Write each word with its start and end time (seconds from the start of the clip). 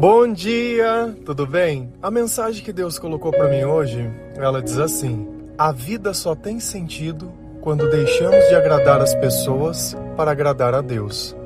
Bom 0.00 0.32
dia, 0.32 1.14
tudo 1.26 1.46
bem? 1.46 1.92
A 2.00 2.10
mensagem 2.10 2.64
que 2.64 2.72
Deus 2.72 2.98
colocou 2.98 3.30
para 3.30 3.50
mim 3.50 3.64
hoje, 3.64 4.10
ela 4.34 4.62
diz 4.62 4.78
assim: 4.78 5.28
A 5.58 5.72
vida 5.72 6.14
só 6.14 6.34
tem 6.34 6.58
sentido 6.58 7.30
quando 7.60 7.86
deixamos 7.90 8.48
de 8.48 8.54
agradar 8.54 9.02
as 9.02 9.14
pessoas 9.14 9.94
para 10.16 10.30
agradar 10.30 10.74
a 10.74 10.80
Deus. 10.80 11.36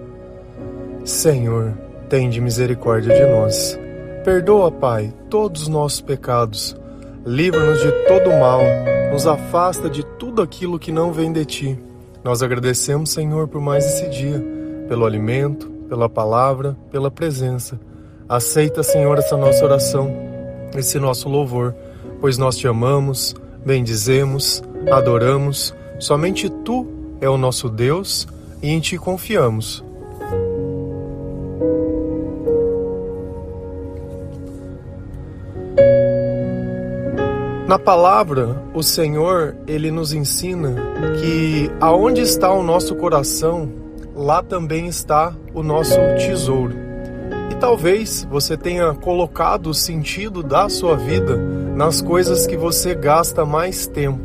Senhor, 1.04 1.76
tende 2.08 2.40
misericórdia 2.40 3.12
de 3.12 3.26
nós. 3.26 3.76
Perdoa, 4.24 4.70
Pai, 4.70 5.12
todos 5.28 5.62
os 5.62 5.68
nossos 5.68 6.00
pecados. 6.00 6.76
Livra-nos 7.26 7.82
de 7.82 7.90
todo 8.06 8.30
mal. 8.38 8.60
Nos 9.10 9.26
afasta 9.26 9.90
de 9.90 10.04
tudo 10.16 10.40
aquilo 10.40 10.78
que 10.78 10.92
não 10.92 11.12
vem 11.12 11.32
de 11.32 11.44
ti. 11.44 11.78
Nós 12.22 12.40
agradecemos, 12.40 13.10
Senhor, 13.10 13.48
por 13.48 13.60
mais 13.60 13.84
esse 13.84 14.08
dia, 14.10 14.40
pelo 14.86 15.04
alimento, 15.04 15.68
pela 15.88 16.08
palavra, 16.08 16.76
pela 16.92 17.10
presença. 17.10 17.80
Aceita, 18.34 18.82
Senhor, 18.82 19.16
essa 19.16 19.36
nossa 19.36 19.64
oração, 19.64 20.12
esse 20.76 20.98
nosso 20.98 21.28
louvor, 21.28 21.72
pois 22.20 22.36
nós 22.36 22.56
te 22.56 22.66
amamos, 22.66 23.32
bendizemos, 23.64 24.60
adoramos. 24.90 25.72
Somente 26.00 26.50
tu 26.50 26.84
é 27.20 27.28
o 27.28 27.38
nosso 27.38 27.68
Deus 27.68 28.26
e 28.60 28.70
em 28.70 28.80
ti 28.80 28.98
confiamos. 28.98 29.84
Na 37.68 37.78
palavra, 37.78 38.60
o 38.74 38.82
Senhor, 38.82 39.54
ele 39.64 39.92
nos 39.92 40.12
ensina 40.12 40.74
que 41.20 41.70
aonde 41.80 42.22
está 42.22 42.52
o 42.52 42.64
nosso 42.64 42.96
coração, 42.96 43.70
lá 44.12 44.42
também 44.42 44.88
está 44.88 45.32
o 45.54 45.62
nosso 45.62 45.94
tesouro. 46.18 46.83
Talvez 47.64 48.28
você 48.30 48.58
tenha 48.58 48.92
colocado 48.92 49.68
o 49.68 49.74
sentido 49.74 50.42
da 50.42 50.68
sua 50.68 50.98
vida 50.98 51.34
nas 51.74 52.02
coisas 52.02 52.46
que 52.46 52.58
você 52.58 52.94
gasta 52.94 53.46
mais 53.46 53.86
tempo. 53.86 54.20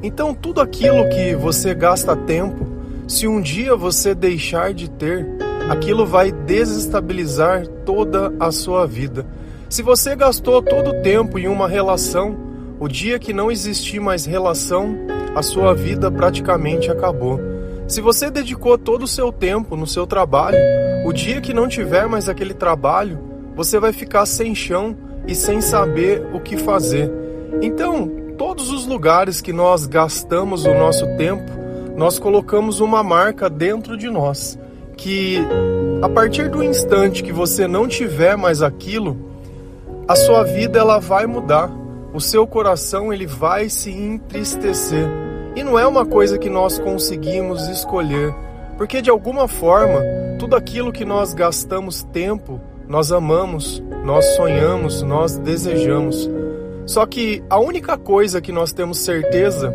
Então, 0.00 0.32
tudo 0.32 0.60
aquilo 0.60 1.08
que 1.08 1.34
você 1.34 1.74
gasta 1.74 2.14
tempo, 2.14 2.64
se 3.08 3.26
um 3.26 3.40
dia 3.40 3.74
você 3.74 4.14
deixar 4.14 4.72
de 4.72 4.88
ter, 4.88 5.26
aquilo 5.68 6.06
vai 6.06 6.30
desestabilizar 6.30 7.66
toda 7.84 8.32
a 8.38 8.52
sua 8.52 8.86
vida. 8.86 9.26
Se 9.68 9.82
você 9.82 10.14
gastou 10.14 10.62
todo 10.62 10.90
o 10.90 11.02
tempo 11.02 11.40
em 11.40 11.48
uma 11.48 11.66
relação, 11.66 12.38
o 12.78 12.86
dia 12.86 13.18
que 13.18 13.32
não 13.32 13.50
existir 13.50 13.98
mais 13.98 14.24
relação, 14.24 14.96
a 15.34 15.42
sua 15.42 15.74
vida 15.74 16.08
praticamente 16.08 16.88
acabou. 16.88 17.49
Se 17.90 18.00
você 18.00 18.30
dedicou 18.30 18.78
todo 18.78 19.02
o 19.02 19.08
seu 19.08 19.32
tempo 19.32 19.76
no 19.76 19.84
seu 19.84 20.06
trabalho, 20.06 20.56
o 21.04 21.12
dia 21.12 21.40
que 21.40 21.52
não 21.52 21.66
tiver 21.66 22.06
mais 22.06 22.28
aquele 22.28 22.54
trabalho, 22.54 23.18
você 23.56 23.80
vai 23.80 23.92
ficar 23.92 24.26
sem 24.26 24.54
chão 24.54 24.96
e 25.26 25.34
sem 25.34 25.60
saber 25.60 26.24
o 26.32 26.38
que 26.38 26.56
fazer. 26.56 27.10
Então, 27.60 28.08
todos 28.38 28.70
os 28.70 28.86
lugares 28.86 29.40
que 29.40 29.52
nós 29.52 29.86
gastamos 29.86 30.64
o 30.64 30.72
nosso 30.72 31.04
tempo, 31.16 31.50
nós 31.96 32.16
colocamos 32.16 32.78
uma 32.78 33.02
marca 33.02 33.50
dentro 33.50 33.96
de 33.96 34.08
nós, 34.08 34.56
que 34.96 35.38
a 36.00 36.08
partir 36.08 36.48
do 36.48 36.62
instante 36.62 37.24
que 37.24 37.32
você 37.32 37.66
não 37.66 37.88
tiver 37.88 38.36
mais 38.36 38.62
aquilo, 38.62 39.16
a 40.06 40.14
sua 40.14 40.44
vida 40.44 40.78
ela 40.78 41.00
vai 41.00 41.26
mudar 41.26 41.68
o 42.12 42.20
seu 42.20 42.46
coração 42.46 43.12
ele 43.12 43.26
vai 43.26 43.68
se 43.68 43.90
entristecer. 43.90 45.29
E 45.60 45.62
não 45.62 45.78
é 45.78 45.86
uma 45.86 46.06
coisa 46.06 46.38
que 46.38 46.48
nós 46.48 46.78
conseguimos 46.78 47.68
escolher, 47.68 48.34
porque 48.78 49.02
de 49.02 49.10
alguma 49.10 49.46
forma, 49.46 50.00
tudo 50.38 50.56
aquilo 50.56 50.90
que 50.90 51.04
nós 51.04 51.34
gastamos 51.34 52.02
tempo, 52.02 52.58
nós 52.88 53.12
amamos, 53.12 53.82
nós 54.02 54.24
sonhamos, 54.36 55.02
nós 55.02 55.36
desejamos. 55.36 56.30
Só 56.86 57.04
que 57.04 57.44
a 57.50 57.60
única 57.60 57.98
coisa 57.98 58.40
que 58.40 58.50
nós 58.50 58.72
temos 58.72 59.00
certeza 59.00 59.70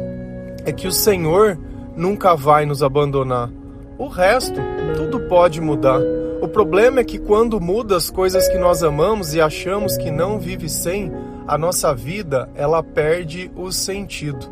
é 0.66 0.72
que 0.72 0.88
o 0.88 0.92
Senhor 0.92 1.56
nunca 1.96 2.36
vai 2.36 2.66
nos 2.66 2.82
abandonar. 2.82 3.52
O 3.96 4.08
resto, 4.08 4.60
tudo 4.96 5.20
pode 5.28 5.62
mudar. 5.62 6.02
O 6.42 6.48
problema 6.48 7.02
é 7.02 7.04
que 7.04 7.20
quando 7.20 7.62
muda 7.62 7.96
as 7.96 8.10
coisas 8.10 8.48
que 8.48 8.58
nós 8.58 8.82
amamos 8.82 9.36
e 9.36 9.40
achamos 9.40 9.96
que 9.98 10.10
não 10.10 10.40
vive 10.40 10.68
sem, 10.68 11.12
a 11.48 11.60
nossa 11.60 11.94
vida 11.94 12.50
ela 12.56 12.82
perde 12.82 13.52
o 13.56 13.72
sentido. 13.72 14.50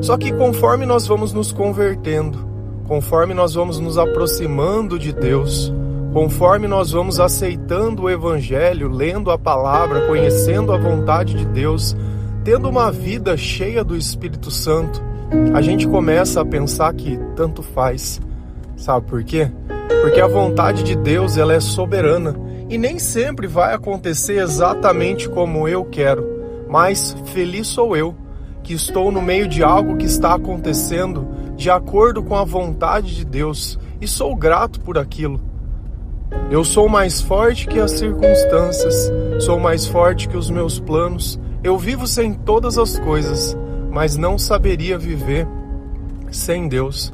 Só 0.00 0.16
que 0.16 0.32
conforme 0.32 0.86
nós 0.86 1.06
vamos 1.06 1.32
nos 1.32 1.52
convertendo, 1.52 2.48
conforme 2.88 3.34
nós 3.34 3.52
vamos 3.52 3.78
nos 3.78 3.98
aproximando 3.98 4.98
de 4.98 5.12
Deus, 5.12 5.72
conforme 6.12 6.66
nós 6.66 6.90
vamos 6.90 7.20
aceitando 7.20 8.04
o 8.04 8.10
Evangelho, 8.10 8.88
lendo 8.88 9.30
a 9.30 9.38
palavra, 9.38 10.06
conhecendo 10.06 10.72
a 10.72 10.78
vontade 10.78 11.34
de 11.34 11.44
Deus, 11.44 11.94
tendo 12.42 12.68
uma 12.68 12.90
vida 12.90 13.36
cheia 13.36 13.84
do 13.84 13.94
Espírito 13.94 14.50
Santo, 14.50 15.02
a 15.52 15.60
gente 15.60 15.86
começa 15.86 16.40
a 16.40 16.46
pensar 16.46 16.94
que 16.94 17.18
tanto 17.36 17.62
faz. 17.62 18.20
Sabe 18.76 19.06
por 19.06 19.22
quê? 19.22 19.50
Porque 20.00 20.20
a 20.20 20.26
vontade 20.26 20.82
de 20.82 20.96
Deus 20.96 21.36
ela 21.36 21.52
é 21.52 21.60
soberana 21.60 22.34
e 22.70 22.78
nem 22.78 22.98
sempre 22.98 23.46
vai 23.46 23.74
acontecer 23.74 24.42
exatamente 24.42 25.28
como 25.28 25.68
eu 25.68 25.84
quero, 25.84 26.26
mas 26.68 27.14
feliz 27.26 27.66
sou 27.66 27.94
eu 27.94 28.14
que 28.62 28.74
estou 28.74 29.10
no 29.10 29.22
meio 29.22 29.48
de 29.48 29.62
algo 29.62 29.96
que 29.96 30.06
está 30.06 30.34
acontecendo 30.34 31.26
de 31.56 31.70
acordo 31.70 32.22
com 32.22 32.36
a 32.36 32.44
vontade 32.44 33.14
de 33.14 33.24
Deus 33.24 33.78
e 34.00 34.06
sou 34.06 34.34
grato 34.34 34.80
por 34.80 34.98
aquilo. 34.98 35.40
Eu 36.50 36.64
sou 36.64 36.88
mais 36.88 37.20
forte 37.20 37.66
que 37.66 37.78
as 37.78 37.92
circunstâncias, 37.92 39.12
sou 39.40 39.58
mais 39.58 39.86
forte 39.86 40.28
que 40.28 40.36
os 40.36 40.50
meus 40.50 40.78
planos. 40.78 41.38
Eu 41.62 41.76
vivo 41.76 42.06
sem 42.06 42.32
todas 42.32 42.78
as 42.78 42.98
coisas, 42.98 43.56
mas 43.90 44.16
não 44.16 44.38
saberia 44.38 44.96
viver 44.98 45.46
sem 46.30 46.68
Deus. 46.68 47.12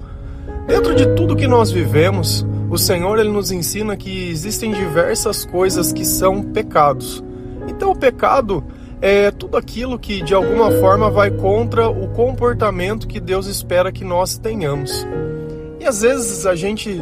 Dentro 0.67 0.95
de 0.95 1.07
tudo 1.15 1.37
que 1.37 1.47
nós 1.47 1.71
vivemos, 1.71 2.47
o 2.71 2.77
Senhor 2.77 3.19
ele 3.19 3.31
nos 3.31 3.51
ensina 3.51 3.97
que 3.97 4.29
existem 4.29 4.73
diversas 4.73 5.45
coisas 5.45 5.93
que 5.93 6.05
são 6.05 6.43
pecados. 6.43 7.23
Então 7.69 7.93
o 7.93 7.97
pecado 7.97 8.65
é 9.01 9.31
tudo 9.31 9.57
aquilo 9.57 9.99
que 9.99 10.23
de 10.23 10.35
alguma 10.35 10.71
forma 10.73 11.11
vai 11.11 11.31
contra 11.31 11.89
o 11.89 12.09
comportamento 12.09 13.07
que 13.07 13.21
Deus 13.21 13.47
espera 13.47 13.93
que 13.93 14.05
nós 14.05 14.39
tenhamos. 14.39 15.07
E 15.81 15.85
às 15.85 16.01
vezes 16.01 16.47
a 16.47 16.55
gente 16.55 17.01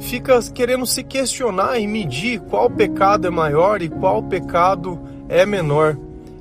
fica 0.00 0.40
querendo 0.54 0.86
se 0.86 1.02
questionar 1.02 1.78
e 1.78 1.86
medir 1.86 2.40
qual 2.40 2.70
pecado 2.70 3.26
é 3.26 3.30
maior 3.30 3.82
e 3.82 3.88
qual 3.88 4.22
pecado 4.22 4.98
é 5.28 5.44
menor. 5.44 5.96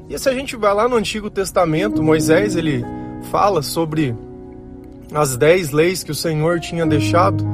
E 0.09 0.17
se 0.17 0.27
a 0.27 0.33
gente 0.33 0.55
vai 0.55 0.73
lá 0.73 0.87
no 0.87 0.95
Antigo 0.95 1.29
Testamento, 1.29 2.01
Moisés 2.01 2.55
ele 2.55 2.83
fala 3.31 3.61
sobre 3.61 4.15
as 5.13 5.37
dez 5.37 5.71
leis 5.71 6.03
que 6.03 6.11
o 6.11 6.15
Senhor 6.15 6.59
tinha 6.59 6.85
deixado. 6.85 7.45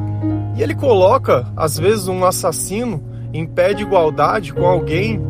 E 0.55 0.63
ele 0.63 0.73
coloca, 0.73 1.47
às 1.55 1.77
vezes, 1.77 2.07
um 2.07 2.23
assassino 2.23 3.03
em 3.33 3.45
pé 3.45 3.73
de 3.73 3.83
igualdade 3.83 4.53
com 4.53 4.65
alguém 4.65 5.21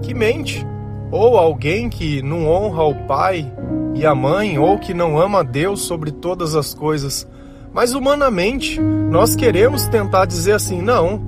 que 0.00 0.14
mente, 0.14 0.66
ou 1.14 1.38
alguém 1.38 1.88
que 1.88 2.20
não 2.22 2.48
honra 2.48 2.82
o 2.82 3.06
pai 3.06 3.48
e 3.94 4.04
a 4.04 4.12
mãe, 4.16 4.58
ou 4.58 4.80
que 4.80 4.92
não 4.92 5.16
ama 5.16 5.40
a 5.40 5.42
Deus 5.44 5.82
sobre 5.82 6.10
todas 6.10 6.56
as 6.56 6.74
coisas. 6.74 7.24
Mas 7.72 7.94
humanamente, 7.94 8.80
nós 8.80 9.36
queremos 9.36 9.86
tentar 9.86 10.24
dizer 10.24 10.54
assim: 10.54 10.82
não, 10.82 11.22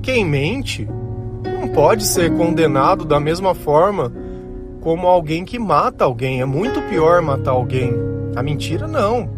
quem 0.00 0.24
mente 0.24 0.88
não 1.42 1.66
pode 1.66 2.04
ser 2.04 2.32
condenado 2.36 3.04
da 3.04 3.18
mesma 3.18 3.56
forma 3.56 4.12
como 4.80 5.08
alguém 5.08 5.44
que 5.44 5.58
mata 5.58 6.04
alguém. 6.04 6.40
É 6.40 6.44
muito 6.44 6.80
pior 6.82 7.20
matar 7.20 7.50
alguém. 7.50 7.92
A 8.36 8.42
mentira 8.42 8.86
não. 8.86 9.28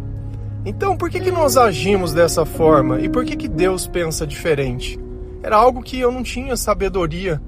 Então, 0.63 0.95
por 0.95 1.09
que, 1.09 1.19
que 1.19 1.31
nós 1.31 1.57
agimos 1.57 2.13
dessa 2.13 2.45
forma? 2.45 2.99
E 2.99 3.09
por 3.09 3.25
que, 3.25 3.35
que 3.35 3.47
Deus 3.47 3.87
pensa 3.87 4.27
diferente? 4.27 4.99
Era 5.41 5.55
algo 5.55 5.81
que 5.81 5.99
eu 5.99 6.11
não 6.11 6.21
tinha 6.21 6.55
sabedoria 6.55 7.41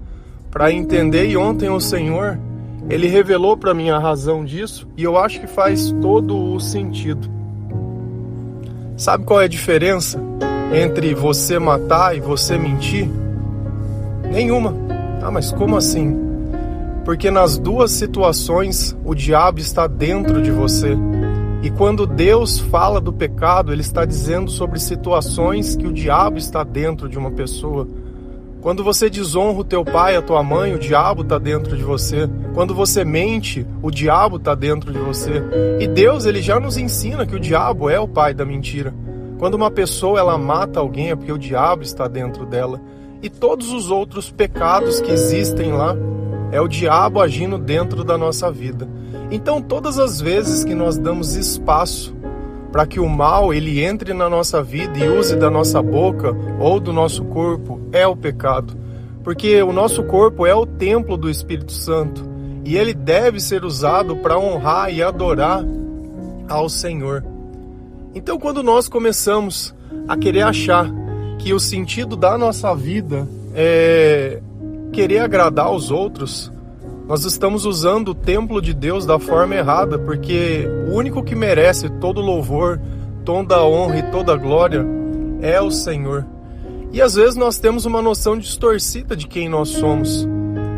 para 0.52 0.72
entender 0.72 1.28
e 1.28 1.38
ontem 1.38 1.70
o 1.70 1.80
Senhor, 1.80 2.40
ele 2.90 3.08
revelou 3.08 3.56
para 3.56 3.74
mim 3.74 3.90
a 3.90 4.00
razão 4.00 4.44
disso 4.44 4.88
e 4.98 5.04
eu 5.04 5.18
acho 5.18 5.40
que 5.40 5.48
faz 5.48 5.92
todo 6.02 6.54
o 6.54 6.60
sentido. 6.60 7.30
Sabe 8.98 9.24
qual 9.24 9.42
é 9.42 9.46
a 9.46 9.48
diferença 9.48 10.20
entre 10.74 11.14
você 11.14 11.60
matar 11.60 12.18
e 12.18 12.20
você 12.20 12.58
mentir? 12.58 13.10
Nenhuma. 14.32 14.74
Ah, 15.22 15.32
mas 15.32 15.52
como 15.52 15.78
assim? 15.78 16.18
Porque 17.06 17.32
nas 17.32 17.58
duas 17.58 17.92
situações 17.92 18.96
o 19.06 19.14
diabo 19.14 19.60
está 19.60 19.88
dentro 19.88 20.42
de 20.42 20.52
você. 20.52 20.98
E 21.62 21.70
quando 21.70 22.08
Deus 22.08 22.60
fala 22.60 23.02
do 23.02 23.12
pecado, 23.12 23.72
ele 23.72 23.82
está 23.82 24.06
dizendo 24.06 24.50
sobre 24.50 24.80
situações 24.80 25.76
que 25.76 25.86
o 25.86 25.94
diabo 25.94 26.38
está 26.38 26.64
dentro 26.64 27.10
de 27.10 27.18
uma 27.18 27.32
pessoa. 27.32 27.88
Quando 28.62 28.84
você 28.84 29.10
desonra 29.10 29.60
o 29.60 29.64
teu 29.64 29.86
pai, 29.86 30.18
a 30.18 30.22
tua 30.22 30.44
mãe, 30.44 30.76
o 30.76 30.80
diabo 30.80 31.22
está 31.22 31.38
dentro 31.40 31.78
de 31.78 31.84
você. 31.84 32.30
Quando 32.54 32.76
você 32.76 33.06
mente, 33.06 33.66
o 33.82 33.90
diabo 33.90 34.36
está 34.36 34.54
dentro 34.54 34.92
de 34.92 35.00
você. 35.00 35.42
E 35.80 35.88
Deus, 35.88 36.26
ele 36.26 36.42
já 36.42 36.60
nos 36.60 36.78
ensina 36.78 37.26
que 37.26 37.36
o 37.36 37.40
diabo 37.40 37.90
é 37.90 37.98
o 37.98 38.08
pai 38.08 38.34
da 38.34 38.44
mentira. 38.44 38.94
Quando 39.38 39.54
uma 39.54 39.72
pessoa 39.72 40.20
ela 40.20 40.38
mata 40.38 40.82
alguém 40.82 41.12
é 41.12 41.16
porque 41.16 41.32
o 41.32 41.38
diabo 41.38 41.84
está 41.84 42.08
dentro 42.08 42.46
dela. 42.46 42.82
e 43.22 43.30
todos 43.30 43.74
os 43.74 43.92
outros 43.92 44.32
pecados 44.32 45.02
que 45.02 45.12
existem 45.12 45.74
lá 45.74 45.94
é 46.54 46.62
o 46.62 46.70
diabo 46.70 47.22
agindo 47.22 47.58
dentro 47.58 48.04
da 48.04 48.18
nossa 48.18 48.50
vida. 48.52 48.88
Então, 49.32 49.62
todas 49.62 50.00
as 50.00 50.20
vezes 50.20 50.64
que 50.64 50.74
nós 50.74 50.98
damos 50.98 51.36
espaço 51.36 52.16
para 52.72 52.86
que 52.86 53.00
o 53.00 53.10
mal 53.10 53.54
ele 53.54 53.84
entre 53.84 54.14
na 54.14 54.30
nossa 54.30 54.62
vida 54.62 54.98
e 54.98 55.08
use 55.08 55.36
da 55.36 55.50
nossa 55.50 55.82
boca 55.82 56.36
ou 56.60 56.80
do 56.80 56.94
nosso 56.94 57.24
corpo, 57.26 57.82
é 57.92 58.06
o 58.06 58.16
pecado. 58.16 58.78
Porque 59.24 59.62
o 59.62 59.74
nosso 59.74 60.04
corpo 60.04 60.46
é 60.46 60.54
o 60.54 60.66
templo 60.66 61.18
do 61.18 61.30
Espírito 61.30 61.72
Santo 61.72 62.24
e 62.64 62.78
ele 62.78 62.94
deve 62.94 63.40
ser 63.40 63.66
usado 63.66 64.16
para 64.18 64.38
honrar 64.38 64.94
e 64.94 65.02
adorar 65.02 65.64
ao 66.48 66.70
Senhor. 66.70 67.24
Então, 68.14 68.40
quando 68.40 68.64
nós 68.64 68.88
começamos 68.88 69.74
a 70.08 70.18
querer 70.18 70.42
achar 70.42 70.90
que 71.38 71.54
o 71.54 71.60
sentido 71.60 72.16
da 72.16 72.38
nossa 72.38 72.76
vida 72.76 73.28
é 73.56 74.42
querer 74.92 75.20
agradar 75.20 75.68
aos 75.68 75.92
outros, 75.92 76.52
nós 77.10 77.26
estamos 77.26 77.66
usando 77.66 78.10
o 78.10 78.14
templo 78.14 78.62
de 78.62 78.72
Deus 78.72 79.04
da 79.04 79.18
forma 79.18 79.56
errada, 79.56 79.98
porque 79.98 80.70
o 80.88 80.94
único 80.94 81.24
que 81.24 81.34
merece 81.34 81.90
todo 81.90 82.22
louvor, 82.22 82.80
toda 83.26 83.66
honra 83.66 83.98
e 83.98 84.12
toda 84.12 84.36
glória 84.36 84.86
é 85.42 85.60
o 85.60 85.72
Senhor. 85.72 86.24
E 86.94 87.02
às 87.02 87.16
vezes 87.16 87.36
nós 87.36 87.58
temos 87.58 87.88
uma 87.88 88.00
noção 88.00 88.38
distorcida 88.38 89.16
de 89.16 89.26
quem 89.26 89.50
nós 89.50 89.70
somos. 89.70 90.28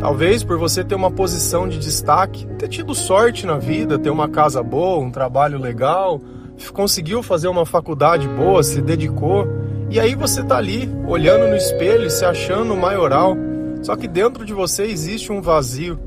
Talvez 0.00 0.42
por 0.42 0.56
você 0.56 0.82
ter 0.82 0.94
uma 0.94 1.10
posição 1.10 1.68
de 1.68 1.78
destaque, 1.78 2.46
ter 2.58 2.68
tido 2.68 2.94
sorte 2.94 3.44
na 3.46 3.58
vida, 3.58 3.98
ter 3.98 4.08
uma 4.08 4.26
casa 4.26 4.62
boa, 4.62 5.04
um 5.04 5.10
trabalho 5.10 5.58
legal, 5.58 6.18
conseguiu 6.72 7.22
fazer 7.22 7.48
uma 7.48 7.66
faculdade 7.66 8.26
boa, 8.26 8.62
se 8.62 8.80
dedicou, 8.80 9.46
e 9.90 10.00
aí 10.00 10.14
você 10.14 10.42
tá 10.42 10.56
ali 10.56 10.90
olhando 11.06 11.46
no 11.46 11.56
espelho, 11.56 12.10
se 12.10 12.24
achando 12.24 12.74
maioral. 12.74 13.36
Só 13.82 13.94
que 13.96 14.08
dentro 14.08 14.46
de 14.46 14.54
você 14.54 14.84
existe 14.84 15.30
um 15.30 15.42
vazio. 15.42 16.00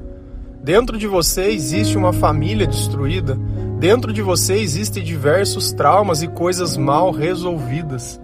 Dentro 0.65 0.97
de 0.97 1.05
você 1.05 1.43
existe 1.51 1.95
uma 1.95 2.11
família 2.11 2.65
destruída. 2.65 3.37
Dentro 3.77 4.11
de 4.11 4.23
você 4.23 4.55
existem 4.55 5.03
diversos 5.03 5.71
traumas 5.71 6.23
e 6.23 6.27
coisas 6.27 6.75
mal 6.75 7.11
resolvidas. 7.11 8.19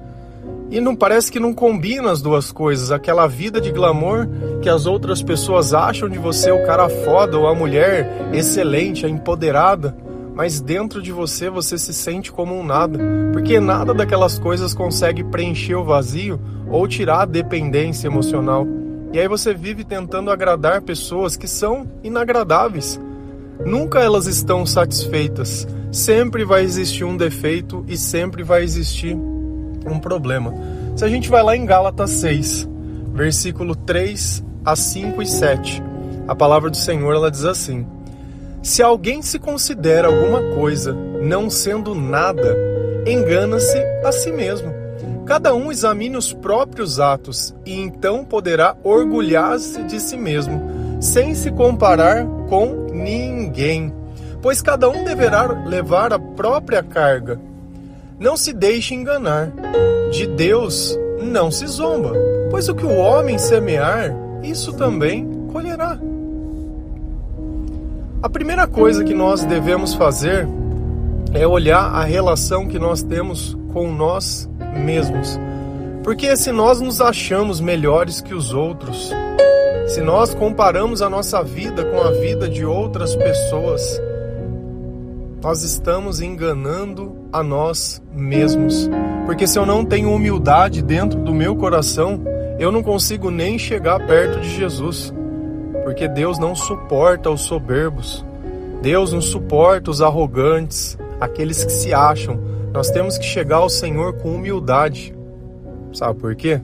E 0.71 0.81
não 0.81 0.95
parece 0.95 1.31
que 1.31 1.39
não 1.39 1.53
combina 1.53 2.09
as 2.09 2.19
duas 2.19 2.51
coisas. 2.51 2.91
Aquela 2.91 3.27
vida 3.27 3.61
de 3.61 3.71
glamour 3.71 4.27
que 4.59 4.69
as 4.69 4.87
outras 4.87 5.21
pessoas 5.21 5.71
acham 5.71 6.09
de 6.09 6.17
você 6.17 6.49
o 6.49 6.65
cara 6.65 6.89
foda 6.89 7.37
ou 7.37 7.47
a 7.47 7.53
mulher 7.53 8.31
excelente, 8.33 9.05
a 9.05 9.09
empoderada 9.09 9.95
mas 10.33 10.61
dentro 10.61 11.01
de 11.01 11.11
você 11.11 11.49
você 11.49 11.77
se 11.77 11.93
sente 11.93 12.31
como 12.31 12.57
um 12.57 12.63
nada, 12.63 12.97
porque 13.33 13.59
nada 13.59 13.93
daquelas 13.93 14.39
coisas 14.39 14.73
consegue 14.73 15.25
preencher 15.25 15.75
o 15.75 15.83
vazio 15.83 16.39
ou 16.69 16.87
tirar 16.87 17.21
a 17.21 17.25
dependência 17.25 18.07
emocional. 18.07 18.65
E 19.13 19.19
aí 19.19 19.27
você 19.27 19.53
vive 19.53 19.83
tentando 19.83 20.31
agradar 20.31 20.81
pessoas 20.81 21.35
que 21.35 21.47
são 21.47 21.85
inagradáveis. 22.01 22.99
Nunca 23.65 23.99
elas 23.99 24.25
estão 24.25 24.65
satisfeitas. 24.65 25.67
Sempre 25.91 26.45
vai 26.45 26.63
existir 26.63 27.03
um 27.03 27.17
defeito 27.17 27.83
e 27.87 27.97
sempre 27.97 28.41
vai 28.41 28.63
existir 28.63 29.13
um 29.13 29.99
problema. 29.99 30.53
Se 30.95 31.03
a 31.03 31.09
gente 31.09 31.29
vai 31.29 31.43
lá 31.43 31.55
em 31.55 31.65
Gálatas 31.65 32.11
6, 32.11 32.69
versículo 33.13 33.75
3 33.75 34.43
a 34.63 34.75
5 34.75 35.21
e 35.21 35.25
7, 35.25 35.83
a 36.27 36.35
palavra 36.35 36.69
do 36.69 36.77
Senhor 36.77 37.13
ela 37.13 37.29
diz 37.29 37.43
assim: 37.43 37.85
se 38.63 38.81
alguém 38.81 39.21
se 39.21 39.37
considera 39.39 40.07
alguma 40.07 40.55
coisa, 40.55 40.93
não 40.93 41.49
sendo 41.49 41.93
nada, 41.93 42.55
engana-se 43.05 43.77
a 44.05 44.11
si 44.11 44.31
mesmo. 44.31 44.80
Cada 45.31 45.55
um 45.55 45.71
examine 45.71 46.17
os 46.17 46.33
próprios 46.33 46.99
atos 46.99 47.55
e 47.65 47.79
então 47.79 48.25
poderá 48.25 48.75
orgulhar-se 48.83 49.81
de 49.83 49.97
si 49.97 50.17
mesmo, 50.17 50.61
sem 50.99 51.33
se 51.33 51.49
comparar 51.49 52.25
com 52.49 52.89
ninguém, 52.91 53.93
pois 54.41 54.61
cada 54.61 54.89
um 54.89 55.05
deverá 55.05 55.45
levar 55.65 56.11
a 56.11 56.19
própria 56.19 56.83
carga. 56.83 57.39
Não 58.19 58.35
se 58.35 58.51
deixe 58.51 58.93
enganar. 58.93 59.53
De 60.11 60.27
Deus 60.27 60.99
não 61.23 61.49
se 61.49 61.65
zomba, 61.65 62.11
pois 62.49 62.67
o 62.67 62.75
que 62.75 62.85
o 62.85 62.97
homem 62.97 63.37
semear, 63.37 64.13
isso 64.43 64.73
também 64.73 65.25
colherá. 65.49 65.97
A 68.21 68.29
primeira 68.29 68.67
coisa 68.67 69.01
que 69.01 69.13
nós 69.13 69.45
devemos 69.45 69.93
fazer 69.93 70.45
é 71.33 71.47
olhar 71.47 71.85
a 71.85 72.03
relação 72.03 72.67
que 72.67 72.77
nós 72.77 73.01
temos 73.01 73.57
com 73.71 73.89
nós 73.89 74.50
mesmos. 74.73 75.39
Porque 76.03 76.35
se 76.35 76.51
nós 76.51 76.81
nos 76.81 76.99
achamos 76.99 77.59
melhores 77.59 78.21
que 78.21 78.33
os 78.33 78.53
outros, 78.53 79.11
se 79.87 80.01
nós 80.01 80.33
comparamos 80.33 81.01
a 81.01 81.09
nossa 81.09 81.43
vida 81.43 81.85
com 81.85 82.01
a 82.01 82.11
vida 82.11 82.49
de 82.49 82.65
outras 82.65 83.15
pessoas, 83.15 84.01
nós 85.43 85.63
estamos 85.63 86.21
enganando 86.21 87.15
a 87.31 87.43
nós 87.43 88.01
mesmos. 88.13 88.89
Porque 89.25 89.45
se 89.45 89.57
eu 89.57 89.65
não 89.65 89.85
tenho 89.85 90.13
humildade 90.13 90.81
dentro 90.81 91.19
do 91.19 91.33
meu 91.33 91.55
coração, 91.55 92.21
eu 92.59 92.71
não 92.71 92.83
consigo 92.83 93.29
nem 93.29 93.57
chegar 93.57 94.05
perto 94.05 94.39
de 94.39 94.49
Jesus 94.55 95.13
porque 95.83 96.07
Deus 96.07 96.37
não 96.39 96.55
suporta 96.55 97.29
os 97.29 97.41
soberbos. 97.41 98.25
Deus 98.81 99.11
não 99.11 99.21
suporta 99.21 99.91
os 99.91 100.01
arrogantes, 100.01 100.97
aqueles 101.19 101.63
que 101.63 101.71
se 101.71 101.93
acham. 101.93 102.39
Nós 102.73 102.89
temos 102.89 103.17
que 103.17 103.25
chegar 103.25 103.57
ao 103.57 103.69
Senhor 103.69 104.13
com 104.13 104.35
humildade. 104.35 105.13
Sabe 105.93 106.19
por 106.19 106.35
quê? 106.35 106.61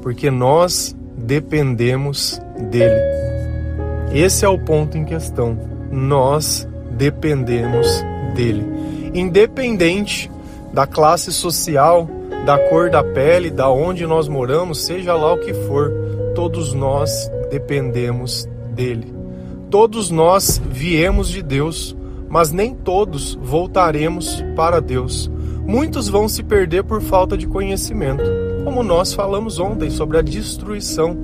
Porque 0.00 0.30
nós 0.30 0.96
dependemos 1.16 2.40
dele. 2.70 3.00
Esse 4.14 4.44
é 4.44 4.48
o 4.48 4.58
ponto 4.58 4.96
em 4.96 5.04
questão. 5.04 5.58
Nós 5.90 6.66
dependemos 6.90 7.86
dele. 8.34 8.64
Independente 9.14 10.30
da 10.72 10.86
classe 10.86 11.30
social, 11.32 12.08
da 12.46 12.58
cor 12.68 12.90
da 12.90 13.04
pele, 13.04 13.50
da 13.50 13.70
onde 13.70 14.06
nós 14.06 14.28
moramos, 14.28 14.84
seja 14.84 15.14
lá 15.14 15.34
o 15.34 15.38
que 15.38 15.52
for, 15.52 15.92
todos 16.34 16.72
nós 16.72 17.30
dependemos 17.50 18.48
dele. 18.70 19.14
Todos 19.70 20.10
nós 20.10 20.60
viemos 20.70 21.28
de 21.28 21.42
Deus, 21.42 21.94
mas 22.28 22.50
nem 22.52 22.74
todos 22.74 23.34
voltaremos 23.34 24.42
para 24.56 24.80
Deus. 24.80 25.30
Muitos 25.66 26.08
vão 26.08 26.28
se 26.28 26.42
perder 26.42 26.82
por 26.82 27.00
falta 27.00 27.36
de 27.36 27.46
conhecimento, 27.46 28.24
como 28.64 28.82
nós 28.82 29.14
falamos 29.14 29.58
ontem 29.60 29.90
sobre 29.90 30.18
a 30.18 30.22
destruição. 30.22 31.16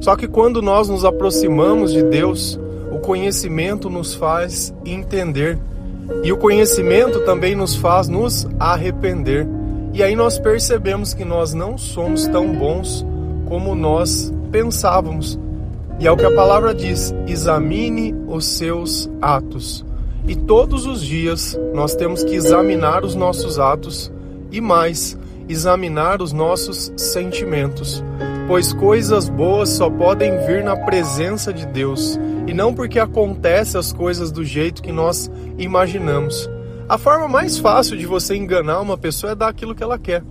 Só 0.00 0.16
que 0.16 0.26
quando 0.26 0.60
nós 0.60 0.88
nos 0.88 1.04
aproximamos 1.04 1.92
de 1.92 2.02
Deus, 2.02 2.58
o 2.92 2.98
conhecimento 2.98 3.88
nos 3.88 4.14
faz 4.14 4.74
entender 4.84 5.58
e 6.22 6.32
o 6.32 6.36
conhecimento 6.36 7.20
também 7.20 7.54
nos 7.54 7.76
faz 7.76 8.08
nos 8.08 8.46
arrepender. 8.58 9.46
E 9.92 10.02
aí 10.02 10.14
nós 10.14 10.38
percebemos 10.38 11.14
que 11.14 11.24
nós 11.24 11.54
não 11.54 11.78
somos 11.78 12.26
tão 12.26 12.52
bons 12.52 13.06
como 13.46 13.74
nós 13.74 14.32
pensávamos. 14.50 15.38
E 15.98 16.06
é 16.06 16.10
o 16.10 16.16
que 16.16 16.26
a 16.26 16.34
palavra 16.34 16.74
diz: 16.74 17.14
examine 17.26 18.14
os 18.26 18.44
seus 18.44 19.08
atos. 19.22 19.85
E 20.28 20.34
todos 20.34 20.86
os 20.86 21.02
dias 21.02 21.58
nós 21.72 21.94
temos 21.94 22.24
que 22.24 22.34
examinar 22.34 23.04
os 23.04 23.14
nossos 23.14 23.58
atos 23.58 24.12
e 24.50 24.60
mais, 24.60 25.16
examinar 25.48 26.20
os 26.20 26.32
nossos 26.32 26.92
sentimentos, 26.96 28.02
pois 28.48 28.72
coisas 28.72 29.28
boas 29.28 29.68
só 29.70 29.88
podem 29.88 30.36
vir 30.44 30.64
na 30.64 30.76
presença 30.76 31.52
de 31.52 31.64
Deus 31.64 32.18
e 32.46 32.52
não 32.52 32.74
porque 32.74 32.98
acontecem 32.98 33.78
as 33.78 33.92
coisas 33.92 34.32
do 34.32 34.44
jeito 34.44 34.82
que 34.82 34.90
nós 34.90 35.30
imaginamos. 35.58 36.50
A 36.88 36.98
forma 36.98 37.28
mais 37.28 37.58
fácil 37.58 37.96
de 37.96 38.06
você 38.06 38.34
enganar 38.34 38.80
uma 38.80 38.98
pessoa 38.98 39.32
é 39.32 39.36
dar 39.36 39.48
aquilo 39.48 39.74
que 39.74 39.82
ela 39.82 39.98
quer. 39.98 40.22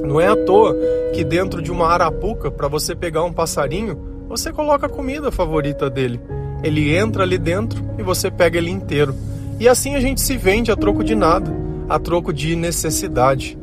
Não 0.00 0.20
é 0.20 0.26
à 0.26 0.36
toa 0.36 0.76
que 1.12 1.24
dentro 1.24 1.62
de 1.62 1.70
uma 1.70 1.88
arapuca, 1.88 2.50
para 2.50 2.66
você 2.66 2.94
pegar 2.94 3.22
um 3.24 3.32
passarinho, 3.32 3.96
você 4.28 4.52
coloca 4.52 4.86
a 4.86 4.88
comida 4.88 5.30
favorita 5.30 5.88
dele. 5.88 6.20
Ele 6.62 6.96
entra 6.96 7.22
ali 7.22 7.38
dentro 7.38 7.84
e 7.98 8.02
você 8.02 8.30
pega 8.30 8.58
ele 8.58 8.70
inteiro. 8.70 9.14
E 9.58 9.68
assim 9.68 9.94
a 9.94 10.00
gente 10.00 10.20
se 10.20 10.36
vende 10.36 10.70
a 10.70 10.76
troco 10.76 11.04
de 11.04 11.14
nada, 11.14 11.50
a 11.88 11.98
troco 11.98 12.32
de 12.32 12.56
necessidade. 12.56 13.58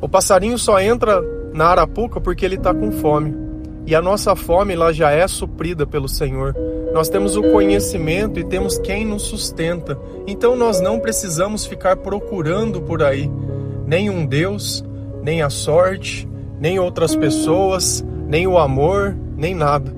O 0.00 0.08
passarinho 0.08 0.58
só 0.58 0.80
entra 0.80 1.22
na 1.52 1.66
arapuca 1.66 2.20
porque 2.20 2.44
ele 2.44 2.56
está 2.56 2.74
com 2.74 2.90
fome. 2.90 3.34
E 3.86 3.94
a 3.94 4.02
nossa 4.02 4.34
fome 4.34 4.74
lá 4.74 4.92
já 4.92 5.10
é 5.10 5.26
suprida 5.28 5.86
pelo 5.86 6.08
Senhor. 6.08 6.54
Nós 6.92 7.08
temos 7.08 7.36
o 7.36 7.42
conhecimento 7.42 8.40
e 8.40 8.44
temos 8.44 8.78
quem 8.78 9.04
nos 9.04 9.22
sustenta. 9.22 9.98
Então 10.26 10.56
nós 10.56 10.80
não 10.80 10.98
precisamos 10.98 11.66
ficar 11.66 11.96
procurando 11.96 12.80
por 12.80 13.02
aí 13.02 13.30
nem 13.86 14.08
um 14.08 14.24
Deus, 14.24 14.84
nem 15.22 15.42
a 15.42 15.50
sorte, 15.50 16.28
nem 16.58 16.78
outras 16.78 17.14
pessoas, 17.14 18.04
nem 18.26 18.46
o 18.46 18.58
amor, 18.58 19.16
nem 19.36 19.54
nada. 19.54 19.94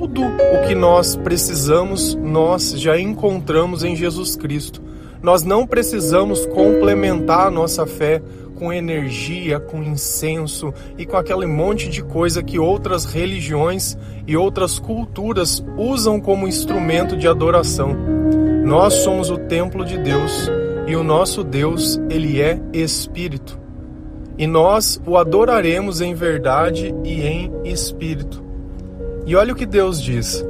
Tudo 0.00 0.22
o 0.22 0.66
que 0.66 0.74
nós 0.74 1.14
precisamos, 1.14 2.14
nós 2.14 2.72
já 2.80 2.98
encontramos 2.98 3.84
em 3.84 3.94
Jesus 3.94 4.34
Cristo. 4.34 4.82
Nós 5.22 5.44
não 5.44 5.66
precisamos 5.66 6.46
complementar 6.46 7.48
a 7.48 7.50
nossa 7.50 7.84
fé 7.84 8.22
com 8.54 8.72
energia, 8.72 9.60
com 9.60 9.82
incenso 9.82 10.72
e 10.96 11.04
com 11.04 11.18
aquele 11.18 11.44
monte 11.44 11.90
de 11.90 12.02
coisa 12.02 12.42
que 12.42 12.58
outras 12.58 13.04
religiões 13.04 13.94
e 14.26 14.34
outras 14.38 14.78
culturas 14.78 15.62
usam 15.76 16.18
como 16.18 16.48
instrumento 16.48 17.14
de 17.14 17.28
adoração. 17.28 17.94
Nós 18.64 18.94
somos 18.94 19.28
o 19.28 19.36
templo 19.36 19.84
de 19.84 19.98
Deus 19.98 20.48
e 20.86 20.96
o 20.96 21.04
nosso 21.04 21.44
Deus, 21.44 22.00
ele 22.08 22.40
é 22.40 22.58
espírito. 22.72 23.60
E 24.38 24.46
nós 24.46 24.98
o 25.06 25.18
adoraremos 25.18 26.00
em 26.00 26.14
verdade 26.14 26.94
e 27.04 27.20
em 27.20 27.52
espírito. 27.64 28.48
E 29.30 29.36
olha 29.36 29.52
o 29.52 29.56
que 29.56 29.64
Deus 29.64 30.02
diz: 30.02 30.44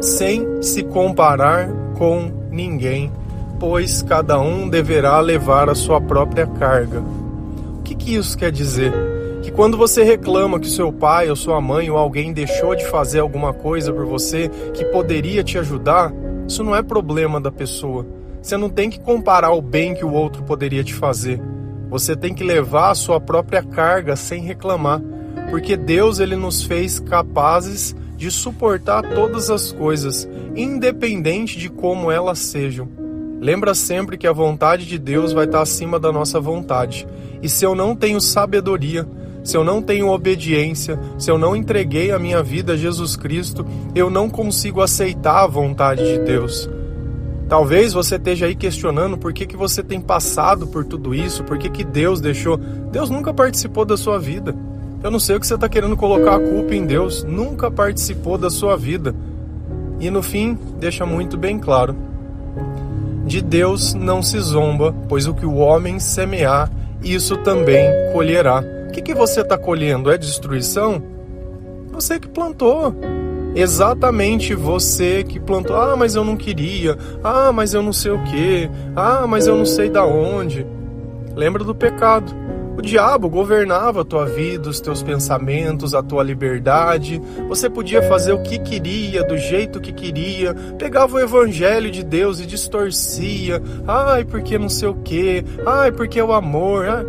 sem 0.00 0.60
se 0.60 0.82
comparar 0.82 1.70
com 1.96 2.32
ninguém 2.50 3.12
pois 3.60 4.02
cada 4.02 4.40
um 4.40 4.68
deverá 4.68 5.20
levar 5.20 5.68
a 5.68 5.76
sua 5.76 6.00
própria 6.00 6.46
carga. 6.46 7.00
O 7.78 7.82
que, 7.84 7.94
que 7.94 8.16
isso 8.16 8.36
quer 8.36 8.50
dizer? 8.50 8.92
Que 9.42 9.52
quando 9.52 9.76
você 9.76 10.02
reclama 10.02 10.58
que 10.58 10.68
seu 10.68 10.90
pai 10.92 11.30
ou 11.30 11.36
sua 11.36 11.60
mãe 11.60 11.88
ou 11.88 11.96
alguém 11.96 12.32
deixou 12.32 12.74
de 12.74 12.84
fazer 12.86 13.20
alguma 13.20 13.52
coisa 13.52 13.92
por 13.92 14.06
você 14.06 14.50
que 14.74 14.84
poderia 14.86 15.44
te 15.44 15.56
ajudar, 15.58 16.12
isso 16.48 16.64
não 16.64 16.74
é 16.74 16.82
problema 16.82 17.40
da 17.40 17.52
pessoa. 17.52 18.04
Você 18.42 18.56
não 18.56 18.68
tem 18.68 18.90
que 18.90 18.98
comparar 18.98 19.52
o 19.52 19.62
bem 19.62 19.94
que 19.94 20.04
o 20.04 20.12
outro 20.12 20.42
poderia 20.42 20.82
te 20.82 20.94
fazer. 20.94 21.40
Você 21.90 22.16
tem 22.16 22.34
que 22.34 22.42
levar 22.42 22.90
a 22.90 22.94
sua 22.94 23.20
própria 23.20 23.62
carga 23.62 24.16
sem 24.16 24.42
reclamar, 24.42 25.00
porque 25.50 25.76
Deus 25.76 26.20
ele 26.20 26.36
nos 26.36 26.62
fez 26.62 26.98
capazes 27.00 27.94
de 28.16 28.30
suportar 28.30 29.02
todas 29.14 29.50
as 29.50 29.72
coisas, 29.72 30.28
independente 30.54 31.58
de 31.58 31.68
como 31.68 32.10
elas 32.10 32.38
sejam. 32.38 32.88
Lembra 33.40 33.74
sempre 33.74 34.18
que 34.18 34.26
a 34.26 34.32
vontade 34.32 34.86
de 34.86 34.98
Deus 34.98 35.32
vai 35.32 35.46
estar 35.46 35.62
acima 35.62 35.98
da 35.98 36.12
nossa 36.12 36.38
vontade. 36.38 37.06
E 37.42 37.48
se 37.48 37.64
eu 37.64 37.74
não 37.74 37.96
tenho 37.96 38.20
sabedoria, 38.20 39.08
se 39.42 39.56
eu 39.56 39.64
não 39.64 39.80
tenho 39.80 40.08
obediência, 40.08 41.00
se 41.18 41.30
eu 41.30 41.38
não 41.38 41.56
entreguei 41.56 42.10
a 42.10 42.18
minha 42.18 42.42
vida 42.42 42.74
a 42.74 42.76
Jesus 42.76 43.16
Cristo, 43.16 43.66
eu 43.94 44.10
não 44.10 44.28
consigo 44.28 44.82
aceitar 44.82 45.42
a 45.42 45.46
vontade 45.46 46.04
de 46.04 46.18
Deus. 46.18 46.68
Talvez 47.48 47.92
você 47.92 48.16
esteja 48.16 48.46
aí 48.46 48.54
questionando 48.54 49.18
por 49.18 49.32
que, 49.32 49.46
que 49.46 49.56
você 49.56 49.82
tem 49.82 50.00
passado 50.00 50.66
por 50.66 50.84
tudo 50.84 51.14
isso, 51.14 51.42
por 51.42 51.58
que, 51.58 51.68
que 51.68 51.82
Deus 51.82 52.20
deixou. 52.20 52.56
Deus 52.56 53.10
nunca 53.10 53.34
participou 53.34 53.84
da 53.84 53.96
sua 53.96 54.18
vida. 54.18 54.54
Eu 55.02 55.10
não 55.10 55.18
sei 55.18 55.36
o 55.36 55.40
que 55.40 55.46
você 55.46 55.54
está 55.54 55.68
querendo 55.68 55.96
colocar 55.96 56.36
a 56.36 56.40
culpa 56.40 56.74
em 56.74 56.84
Deus, 56.84 57.24
nunca 57.24 57.70
participou 57.70 58.36
da 58.36 58.50
sua 58.50 58.76
vida. 58.76 59.14
E 59.98 60.10
no 60.10 60.22
fim, 60.22 60.58
deixa 60.78 61.04
muito 61.04 61.36
bem 61.36 61.58
claro 61.58 61.96
de 63.30 63.40
Deus 63.40 63.94
não 63.94 64.24
se 64.24 64.40
zomba, 64.40 64.92
pois 65.08 65.28
o 65.28 65.32
que 65.32 65.46
o 65.46 65.54
homem 65.54 66.00
semear, 66.00 66.68
isso 67.00 67.36
também 67.36 67.88
colherá. 68.12 68.60
O 68.88 68.90
que, 68.90 69.00
que 69.00 69.14
você 69.14 69.42
está 69.42 69.56
colhendo? 69.56 70.10
É 70.10 70.18
destruição? 70.18 71.00
Você 71.92 72.18
que 72.18 72.26
plantou. 72.26 72.92
Exatamente 73.54 74.52
você 74.52 75.22
que 75.22 75.38
plantou. 75.38 75.76
Ah, 75.76 75.94
mas 75.96 76.16
eu 76.16 76.24
não 76.24 76.36
queria. 76.36 76.98
Ah, 77.22 77.52
mas 77.52 77.72
eu 77.72 77.82
não 77.82 77.92
sei 77.92 78.10
o 78.10 78.22
que. 78.24 78.68
Ah, 78.96 79.26
mas 79.28 79.46
eu 79.46 79.56
não 79.56 79.64
sei 79.64 79.88
da 79.88 80.04
onde. 80.04 80.66
Lembra 81.36 81.62
do 81.62 81.74
pecado. 81.74 82.34
O 82.80 82.82
diabo 82.82 83.28
governava 83.28 84.00
a 84.00 84.04
tua 84.06 84.24
vida, 84.24 84.70
os 84.70 84.80
teus 84.80 85.02
pensamentos, 85.02 85.92
a 85.92 86.02
tua 86.02 86.22
liberdade. 86.22 87.20
Você 87.46 87.68
podia 87.68 88.00
fazer 88.00 88.32
o 88.32 88.42
que 88.42 88.58
queria, 88.58 89.22
do 89.22 89.36
jeito 89.36 89.82
que 89.82 89.92
queria. 89.92 90.54
Pegava 90.78 91.16
o 91.16 91.20
evangelho 91.20 91.90
de 91.90 92.02
Deus 92.02 92.40
e 92.40 92.46
distorcia. 92.46 93.60
Ai, 93.86 94.24
porque 94.24 94.58
não 94.58 94.70
sei 94.70 94.88
o 94.88 94.94
quê. 94.94 95.44
Ai, 95.66 95.92
porque 95.92 96.22
o 96.22 96.32
amor. 96.32 96.86
Ai. 96.88 97.04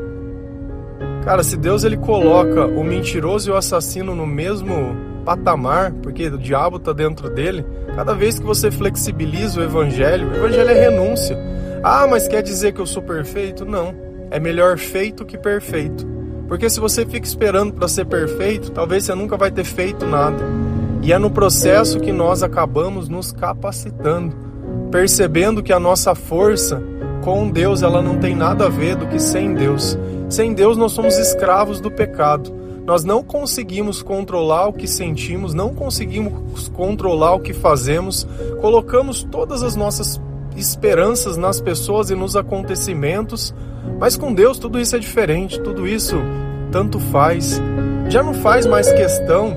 Cara, 1.23 1.41
se 1.41 1.55
Deus 1.55 1.85
ele 1.85 1.95
coloca 1.95 2.65
o 2.65 2.83
mentiroso 2.83 3.49
e 3.49 3.53
o 3.53 3.55
assassino 3.55 4.13
no 4.13 4.27
mesmo 4.27 4.93
patamar, 5.23 5.93
porque 6.03 6.27
o 6.27 6.37
diabo 6.37 6.75
está 6.75 6.91
dentro 6.91 7.29
dele, 7.29 7.65
cada 7.95 8.13
vez 8.13 8.37
que 8.37 8.45
você 8.45 8.69
flexibiliza 8.69 9.61
o 9.61 9.63
evangelho, 9.63 10.31
o 10.31 10.35
evangelho 10.35 10.69
é 10.69 10.89
renúncia. 10.89 11.37
Ah, 11.81 12.05
mas 12.09 12.27
quer 12.27 12.43
dizer 12.43 12.73
que 12.73 12.81
eu 12.81 12.85
sou 12.85 13.01
perfeito? 13.01 13.63
Não. 13.63 14.10
É 14.31 14.39
melhor 14.39 14.77
feito 14.77 15.25
que 15.25 15.37
perfeito. 15.37 16.07
Porque 16.47 16.69
se 16.69 16.79
você 16.79 17.05
fica 17.05 17.27
esperando 17.27 17.73
para 17.73 17.87
ser 17.87 18.05
perfeito, 18.05 18.71
talvez 18.71 19.03
você 19.03 19.13
nunca 19.13 19.35
vai 19.35 19.51
ter 19.51 19.65
feito 19.65 20.05
nada. 20.05 20.41
E 21.03 21.11
é 21.11 21.17
no 21.17 21.29
processo 21.29 21.99
que 21.99 22.13
nós 22.13 22.41
acabamos 22.41 23.09
nos 23.09 23.33
capacitando, 23.33 24.33
percebendo 24.89 25.61
que 25.61 25.73
a 25.73 25.79
nossa 25.79 26.15
força 26.15 26.81
com 27.21 27.49
Deus 27.49 27.83
ela 27.83 28.01
não 28.01 28.17
tem 28.19 28.35
nada 28.35 28.67
a 28.67 28.69
ver 28.69 28.95
do 28.95 29.05
que 29.05 29.19
sem 29.19 29.53
Deus. 29.53 29.97
Sem 30.29 30.53
Deus 30.53 30.77
nós 30.77 30.93
somos 30.93 31.17
escravos 31.17 31.81
do 31.81 31.91
pecado. 31.91 32.53
Nós 32.85 33.03
não 33.03 33.21
conseguimos 33.21 34.01
controlar 34.01 34.67
o 34.67 34.73
que 34.73 34.87
sentimos, 34.87 35.53
não 35.53 35.75
conseguimos 35.75 36.69
controlar 36.69 37.35
o 37.35 37.39
que 37.39 37.53
fazemos, 37.53 38.25
colocamos 38.59 39.23
todas 39.23 39.61
as 39.61 39.75
nossas 39.75 40.19
esperanças 40.55 41.37
nas 41.37 41.61
pessoas 41.61 42.09
e 42.09 42.15
nos 42.15 42.35
acontecimentos, 42.35 43.53
mas 43.99 44.15
com 44.15 44.33
Deus 44.33 44.59
tudo 44.59 44.79
isso 44.79 44.95
é 44.95 44.99
diferente, 44.99 45.59
tudo 45.59 45.87
isso 45.87 46.17
tanto 46.71 46.99
faz. 46.99 47.61
Já 48.09 48.23
não 48.23 48.33
faz 48.33 48.65
mais 48.65 48.91
questão 48.91 49.55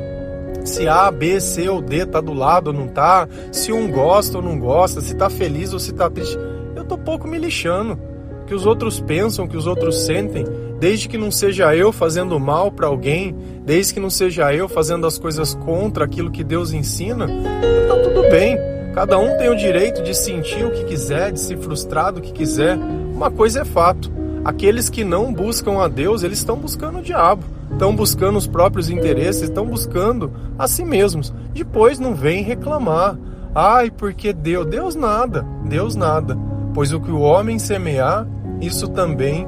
se 0.64 0.88
A, 0.88 1.10
B, 1.10 1.40
C 1.40 1.68
ou 1.68 1.82
D 1.82 2.06
tá 2.06 2.20
do 2.20 2.32
lado 2.32 2.68
ou 2.68 2.72
não 2.72 2.88
tá, 2.88 3.28
se 3.52 3.70
um 3.70 3.90
gosta 3.90 4.38
ou 4.38 4.42
não 4.42 4.58
gosta, 4.58 5.00
se 5.00 5.14
tá 5.14 5.28
feliz 5.28 5.72
ou 5.72 5.78
se 5.78 5.92
tá 5.92 6.08
triste. 6.08 6.38
Eu 6.74 6.84
tô 6.84 6.96
pouco 6.96 7.28
me 7.28 7.38
lixando. 7.38 7.98
Que 8.46 8.54
os 8.54 8.66
outros 8.66 9.00
pensam, 9.00 9.48
que 9.48 9.56
os 9.56 9.66
outros 9.66 10.04
sentem, 10.04 10.44
desde 10.78 11.08
que 11.08 11.16
não 11.16 11.30
seja 11.30 11.74
eu 11.74 11.90
fazendo 11.90 12.38
mal 12.38 12.70
para 12.70 12.86
alguém, 12.86 13.34
desde 13.64 13.94
que 13.94 14.00
não 14.00 14.10
seja 14.10 14.54
eu 14.54 14.68
fazendo 14.68 15.06
as 15.06 15.18
coisas 15.18 15.54
contra 15.54 16.04
aquilo 16.04 16.30
que 16.30 16.44
Deus 16.44 16.72
ensina, 16.72 17.26
tá 17.26 17.96
tudo 18.02 18.28
bem. 18.28 18.73
Cada 18.94 19.18
um 19.18 19.36
tem 19.36 19.50
o 19.50 19.56
direito 19.56 20.04
de 20.04 20.14
sentir 20.14 20.64
o 20.64 20.70
que 20.70 20.84
quiser, 20.84 21.32
de 21.32 21.40
se 21.40 21.56
frustrar 21.56 22.12
do 22.12 22.20
que 22.20 22.30
quiser. 22.30 22.76
Uma 22.76 23.28
coisa 23.28 23.62
é 23.62 23.64
fato: 23.64 24.10
aqueles 24.44 24.88
que 24.88 25.02
não 25.02 25.34
buscam 25.34 25.80
a 25.82 25.88
Deus, 25.88 26.22
eles 26.22 26.38
estão 26.38 26.56
buscando 26.56 27.00
o 27.00 27.02
diabo, 27.02 27.42
estão 27.72 27.94
buscando 27.94 28.38
os 28.38 28.46
próprios 28.46 28.88
interesses, 28.88 29.42
estão 29.42 29.66
buscando 29.66 30.30
a 30.56 30.68
si 30.68 30.84
mesmos. 30.84 31.34
Depois 31.52 31.98
não 31.98 32.14
vem 32.14 32.44
reclamar. 32.44 33.18
Ai, 33.52 33.90
porque 33.90 34.32
Deus, 34.32 34.66
Deus 34.66 34.94
nada, 34.94 35.44
Deus 35.64 35.96
nada. 35.96 36.38
Pois 36.72 36.92
o 36.92 37.00
que 37.00 37.10
o 37.10 37.20
homem 37.20 37.58
semear, 37.58 38.28
isso 38.60 38.86
também 38.86 39.44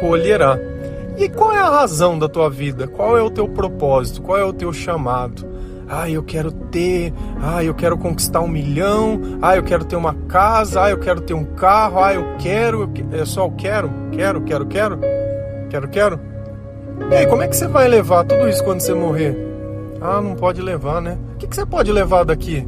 colherá. 0.00 0.58
E 1.18 1.28
qual 1.28 1.52
é 1.52 1.58
a 1.58 1.70
razão 1.70 2.16
da 2.16 2.28
tua 2.28 2.48
vida? 2.48 2.86
Qual 2.86 3.18
é 3.18 3.22
o 3.22 3.30
teu 3.30 3.48
propósito? 3.48 4.22
Qual 4.22 4.38
é 4.38 4.44
o 4.44 4.52
teu 4.52 4.72
chamado? 4.72 5.44
Ah, 5.88 6.10
eu 6.10 6.22
quero 6.22 6.50
ter. 6.50 7.12
Ah, 7.40 7.62
eu 7.62 7.74
quero 7.74 7.96
conquistar 7.96 8.40
um 8.40 8.48
milhão. 8.48 9.20
Ah, 9.40 9.56
eu 9.56 9.62
quero 9.62 9.84
ter 9.84 9.96
uma 9.96 10.14
casa. 10.14 10.84
Ah, 10.84 10.90
eu 10.90 10.98
quero 10.98 11.20
ter 11.20 11.34
um 11.34 11.44
carro. 11.44 12.02
Ah, 12.02 12.12
eu 12.12 12.24
quero. 12.38 12.90
É 13.12 13.24
só 13.24 13.44
eu 13.44 13.52
quero, 13.52 13.90
quero, 14.12 14.40
quero, 14.42 14.66
quero. 14.66 14.98
Quero, 15.70 15.88
quero. 15.88 16.20
E 17.10 17.14
aí, 17.14 17.26
como 17.26 17.42
é 17.42 17.48
que 17.48 17.56
você 17.56 17.68
vai 17.68 17.86
levar 17.86 18.24
tudo 18.24 18.48
isso 18.48 18.64
quando 18.64 18.80
você 18.80 18.94
morrer? 18.94 19.36
Ah, 20.00 20.20
não 20.20 20.34
pode 20.34 20.60
levar, 20.60 21.00
né? 21.00 21.18
O 21.34 21.36
que, 21.38 21.46
que 21.46 21.54
você 21.54 21.64
pode 21.64 21.92
levar 21.92 22.24
daqui? 22.24 22.66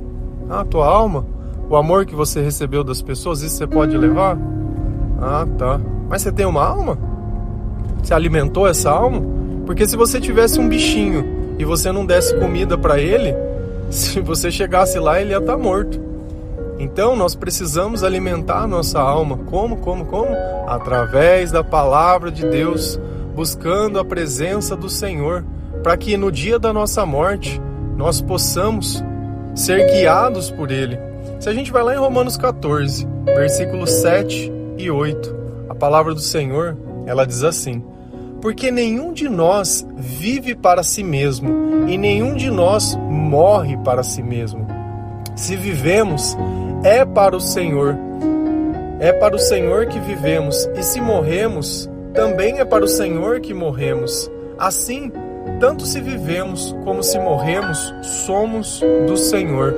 Ah, 0.49 0.65
tua 0.65 0.87
alma? 0.87 1.27
O 1.69 1.77
amor 1.77 2.07
que 2.07 2.15
você 2.15 2.41
recebeu 2.41 2.83
das 2.83 3.03
pessoas, 3.03 3.43
isso 3.43 3.57
você 3.57 3.67
pode 3.67 3.97
levar? 3.97 4.39
Ah, 5.21 5.47
tá. 5.59 5.81
Mas 6.09 6.23
você 6.23 6.33
tem 6.33 6.47
uma 6.47 6.65
alma? 6.65 6.99
Você 8.03 8.15
alimentou 8.15 8.67
essa 8.67 8.91
alma? 8.91 9.21
Porque 9.67 9.87
se 9.87 9.97
você 9.97 10.21
tivesse 10.21 10.59
um 10.59 10.69
bichinho 10.69 11.38
e 11.59 11.65
você 11.65 11.91
não 11.91 12.07
desse 12.07 12.35
comida 12.37 12.79
para 12.79 12.99
ele, 12.99 13.35
se 13.91 14.21
você 14.21 14.51
chegasse 14.51 14.99
lá, 14.99 15.21
ele 15.21 15.31
ia 15.31 15.39
estar 15.39 15.53
tá 15.53 15.59
morto. 15.59 16.09
Então 16.79 17.17
nós 17.17 17.35
precisamos 17.35 18.05
alimentar 18.05 18.63
a 18.63 18.67
nossa 18.67 19.01
alma. 19.01 19.37
Como, 19.47 19.79
como, 19.79 20.07
como? 20.07 20.31
Através 20.67 21.51
da 21.51 21.65
palavra 21.65 22.31
de 22.31 22.47
Deus, 22.47 23.01
buscando 23.35 23.99
a 23.99 24.05
presença 24.05 24.77
do 24.77 24.89
Senhor, 24.89 25.45
para 25.83 25.97
que 25.97 26.17
no 26.17 26.31
dia 26.31 26.59
da 26.59 26.73
nossa 26.73 27.05
morte 27.05 27.61
nós 27.97 28.21
possamos 28.21 29.03
ser 29.55 29.91
guiados 29.91 30.51
por 30.51 30.71
Ele. 30.71 30.99
Se 31.41 31.49
a 31.49 31.53
gente 31.53 31.73
vai 31.73 31.83
lá 31.83 31.95
em 31.95 31.99
Romanos 31.99 32.37
14, 32.37 33.07
versículos 33.25 33.91
7 33.91 34.53
e 34.77 34.91
8, 34.91 35.37
a 35.69 35.75
palavra 35.75 36.15
do 36.15 36.21
Senhor, 36.21 36.77
ela 37.07 37.27
diz 37.27 37.43
assim: 37.43 37.83
porque 38.41 38.71
nenhum 38.71 39.13
de 39.13 39.29
nós 39.29 39.87
vive 39.97 40.55
para 40.55 40.83
si 40.83 41.03
mesmo 41.03 41.89
e 41.89 41.97
nenhum 41.97 42.35
de 42.35 42.51
nós 42.51 42.97
morre 42.97 43.77
para 43.79 44.03
si 44.03 44.23
mesmo. 44.23 44.67
Se 45.35 45.57
vivemos, 45.57 46.37
é 46.83 47.05
para 47.05 47.37
o 47.37 47.41
Senhor. 47.41 47.97
É 49.01 49.13
para 49.13 49.37
o 49.37 49.39
Senhor 49.39 49.87
que 49.87 50.01
vivemos, 50.01 50.69
e 50.77 50.83
se 50.83 51.01
morremos, 51.01 51.89
também 52.13 52.59
é 52.59 52.65
para 52.65 52.85
o 52.85 52.89
Senhor 52.89 53.41
que 53.41 53.55
morremos. 53.55 54.29
Assim, 54.59 55.13
tanto 55.61 55.87
se 55.87 56.01
vivemos 56.01 56.75
como 56.85 57.03
se 57.03 57.19
morremos, 57.19 57.95
somos 58.03 58.81
do 59.07 59.17
Senhor. 59.17 59.75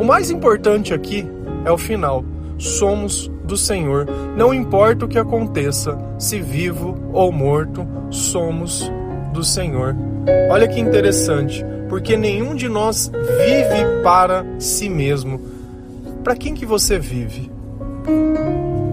O 0.00 0.04
mais 0.04 0.30
importante 0.30 0.94
aqui 0.94 1.26
é 1.64 1.70
o 1.70 1.76
final. 1.76 2.24
Somos 2.62 3.28
do 3.42 3.56
Senhor, 3.56 4.06
não 4.36 4.54
importa 4.54 5.04
o 5.04 5.08
que 5.08 5.18
aconteça, 5.18 5.98
se 6.16 6.38
vivo 6.38 6.96
ou 7.12 7.32
morto, 7.32 7.84
somos 8.08 8.88
do 9.32 9.42
Senhor. 9.42 9.96
Olha 10.48 10.68
que 10.68 10.78
interessante, 10.78 11.66
porque 11.88 12.16
nenhum 12.16 12.54
de 12.54 12.68
nós 12.68 13.10
vive 13.10 14.02
para 14.04 14.46
si 14.60 14.88
mesmo. 14.88 15.40
Para 16.22 16.36
quem 16.36 16.54
que 16.54 16.64
você 16.64 17.00
vive? 17.00 17.50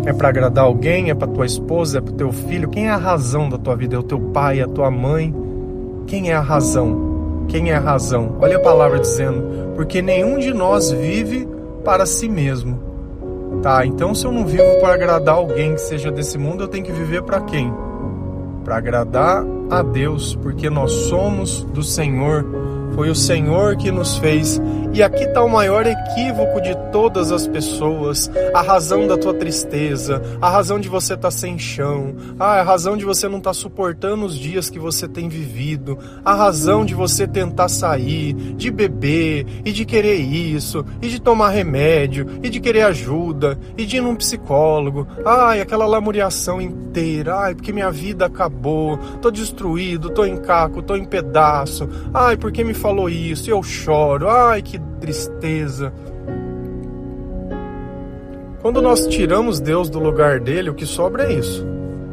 É 0.04 0.14
para 0.14 0.30
agradar 0.30 0.66
alguém? 0.66 1.12
É 1.12 1.14
para 1.14 1.28
tua 1.28 1.46
esposa? 1.46 2.00
É 2.00 2.02
para 2.02 2.14
teu 2.14 2.32
filho? 2.32 2.70
Quem 2.70 2.88
é 2.88 2.90
a 2.90 2.98
razão 2.98 3.48
da 3.48 3.60
tua 3.60 3.76
vida? 3.76 3.96
É 3.96 4.00
o 4.00 4.04
teu 4.04 4.20
pai? 4.20 4.62
É 4.62 4.64
a 4.64 4.68
tua 4.68 4.90
mãe? 4.90 5.32
Quem 6.08 6.32
é 6.32 6.34
a 6.34 6.42
razão? 6.42 7.46
Quem 7.48 7.70
é 7.70 7.76
a 7.76 7.80
razão? 7.80 8.36
Olha 8.42 8.58
a 8.58 8.62
palavra 8.62 8.98
dizendo: 8.98 9.76
porque 9.76 10.02
nenhum 10.02 10.40
de 10.40 10.52
nós 10.56 10.92
vive 10.92 11.48
para 11.86 12.08
si 12.08 12.28
mesmo. 12.28 12.89
Tá, 13.62 13.86
então 13.86 14.16
se 14.16 14.26
eu 14.26 14.32
não 14.32 14.46
vivo 14.46 14.80
para 14.80 14.94
agradar 14.94 15.36
alguém 15.36 15.74
que 15.74 15.82
seja 15.82 16.10
desse 16.10 16.38
mundo, 16.38 16.64
eu 16.64 16.68
tenho 16.68 16.86
que 16.86 16.94
viver 16.94 17.24
para 17.24 17.42
quem? 17.42 17.74
Para 18.64 18.78
agradar 18.78 19.44
a 19.70 19.82
Deus, 19.82 20.34
porque 20.36 20.70
nós 20.70 20.92
somos 20.92 21.64
do 21.64 21.84
Senhor 21.84 22.46
foi 23.00 23.10
o 23.10 23.16
Senhor 23.16 23.78
que 23.78 23.94
nos 23.94 24.18
fez. 24.18 24.62
E 24.92 25.02
aqui 25.04 25.24
está 25.24 25.44
o 25.44 25.50
maior 25.50 25.86
equívoco 25.86 26.60
de 26.60 26.76
todas 26.92 27.32
as 27.32 27.48
pessoas: 27.48 28.30
a 28.54 28.62
razão 28.62 29.08
da 29.08 29.18
tua 29.18 29.34
tristeza, 29.34 30.22
a 30.42 30.50
razão 30.50 30.80
de 30.80 30.90
você 30.90 31.14
estar 31.14 31.28
tá 31.28 31.32
sem 31.32 31.58
chão, 31.58 32.16
a 32.40 32.62
razão 32.62 32.98
de 32.98 33.06
você 33.06 33.30
não 33.30 33.38
estar 33.38 33.52
tá 33.52 33.54
suportando 33.54 34.26
os 34.26 34.36
dias 34.36 34.70
que 34.70 34.80
você 34.80 35.08
tem 35.08 35.30
vivido, 35.30 35.98
a 36.26 36.34
razão 36.34 36.84
de 36.84 36.94
você 36.94 37.28
tentar 37.28 37.70
sair, 37.70 38.34
de 38.34 38.72
beber 38.72 39.46
e 39.64 39.72
de 39.72 39.86
querer 39.86 40.16
isso, 40.16 40.84
e 41.02 41.08
de 41.08 41.22
tomar 41.22 41.50
remédio, 41.50 42.28
e 42.44 42.50
de 42.50 42.60
querer 42.60 42.82
ajuda, 42.82 43.58
e 43.78 43.86
de 43.86 43.98
ir 43.98 44.02
num 44.02 44.16
psicólogo. 44.16 45.08
Ai, 45.24 45.62
aquela 45.62 45.86
lamuriação 45.86 46.60
inteira. 46.60 47.36
Ai, 47.36 47.56
porque 47.56 47.72
minha 47.72 47.92
vida 47.92 48.26
acabou, 48.26 48.98
tô 49.22 49.30
destruído, 49.30 50.10
tô 50.10 50.26
em 50.26 50.36
caco, 50.36 50.82
tô 50.82 50.96
em 50.96 51.06
pedaço. 51.06 51.88
Ai, 52.14 52.36
porque 52.36 52.64
me 52.64 52.74
falou 52.90 53.08
isso, 53.08 53.52
eu 53.52 53.62
choro, 53.62 54.28
ai 54.28 54.64
que 54.64 54.80
tristeza. 55.00 55.94
Quando 58.64 58.82
nós 58.82 59.06
tiramos 59.06 59.60
Deus 59.60 59.92
do 59.92 60.00
lugar 60.00 60.40
dele, 60.40 60.72
o 60.72 60.74
que 60.74 60.88
sobra 60.88 61.26
é 61.26 61.34
isso. 61.34 61.64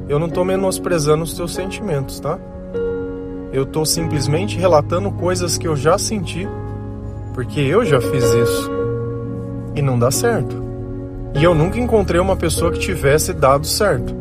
Eu 0.06 0.18
não 0.18 0.26
estou 0.26 0.45
menosprezando 0.45 1.25
os 1.25 1.33
teus 1.33 1.54
sentimentos, 1.54 2.21
tá? 2.21 2.38
Eu 3.54 3.62
estou 3.62 3.87
simplesmente 3.87 4.59
relatando 4.59 5.11
coisas 5.12 5.56
que 5.56 5.66
eu 5.66 5.75
já 5.75 5.97
senti, 5.97 6.47
porque 7.33 7.61
eu 7.61 7.83
já 7.83 7.99
fiz 7.99 8.25
isso 8.25 8.71
e 9.75 9.80
não 9.80 9.99
dá 9.99 10.11
certo. 10.11 10.62
E 11.35 11.42
eu 11.42 11.54
nunca 11.54 11.80
encontrei 11.80 12.21
uma 12.21 12.37
pessoa 12.37 12.71
que 12.71 12.78
tivesse 12.78 13.33
dado 13.33 13.66
certo. 13.66 14.14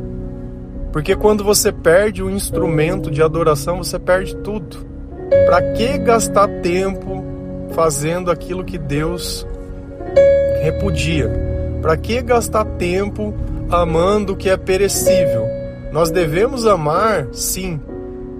Porque 0.94 1.18
quando 1.18 1.44
você 1.44 1.70
perde 1.70 2.24
o 2.24 2.30
instrumento 2.30 3.12
de 3.12 3.22
adoração, 3.22 3.84
você 3.84 4.00
perde 4.00 4.38
tudo. 4.38 4.95
Para 5.46 5.62
que 5.74 5.98
gastar 5.98 6.48
tempo 6.62 7.24
fazendo 7.72 8.32
aquilo 8.32 8.63
que 8.63 8.77
Deus 8.77 9.46
repudia? 10.62 11.29
Para 11.82 11.98
que 11.98 12.22
gastar 12.22 12.65
tempo 12.65 13.34
amando 13.70 14.34
o 14.34 14.36
que 14.36 14.50
é 14.50 14.58
perecível? 14.58 15.46
Nós 15.91 16.12
devemos 16.12 16.65
amar, 16.67 17.27
sim, 17.32 17.79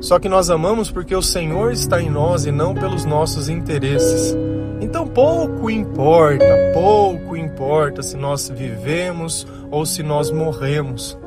só 0.02 0.20
que 0.20 0.30
nós 0.30 0.50
amamos 0.50 0.92
porque 0.92 1.16
o 1.16 1.22
Senhor 1.22 1.72
está 1.72 2.02
em 2.02 2.10
nós 2.10 2.46
e 2.46 2.52
não 2.52 2.74
pelos 2.74 3.06
nossos 3.06 3.50
interesses. 3.50 4.36
Então 4.82 5.08
pouco 5.08 5.70
importa, 5.70 6.46
pouco 6.74 7.36
importa 7.36 8.04
se 8.04 8.18
nós 8.18 8.50
vivemos 8.50 9.48
ou 9.72 9.86
se 9.86 10.04
nós 10.04 10.30
morremos, 10.30 11.18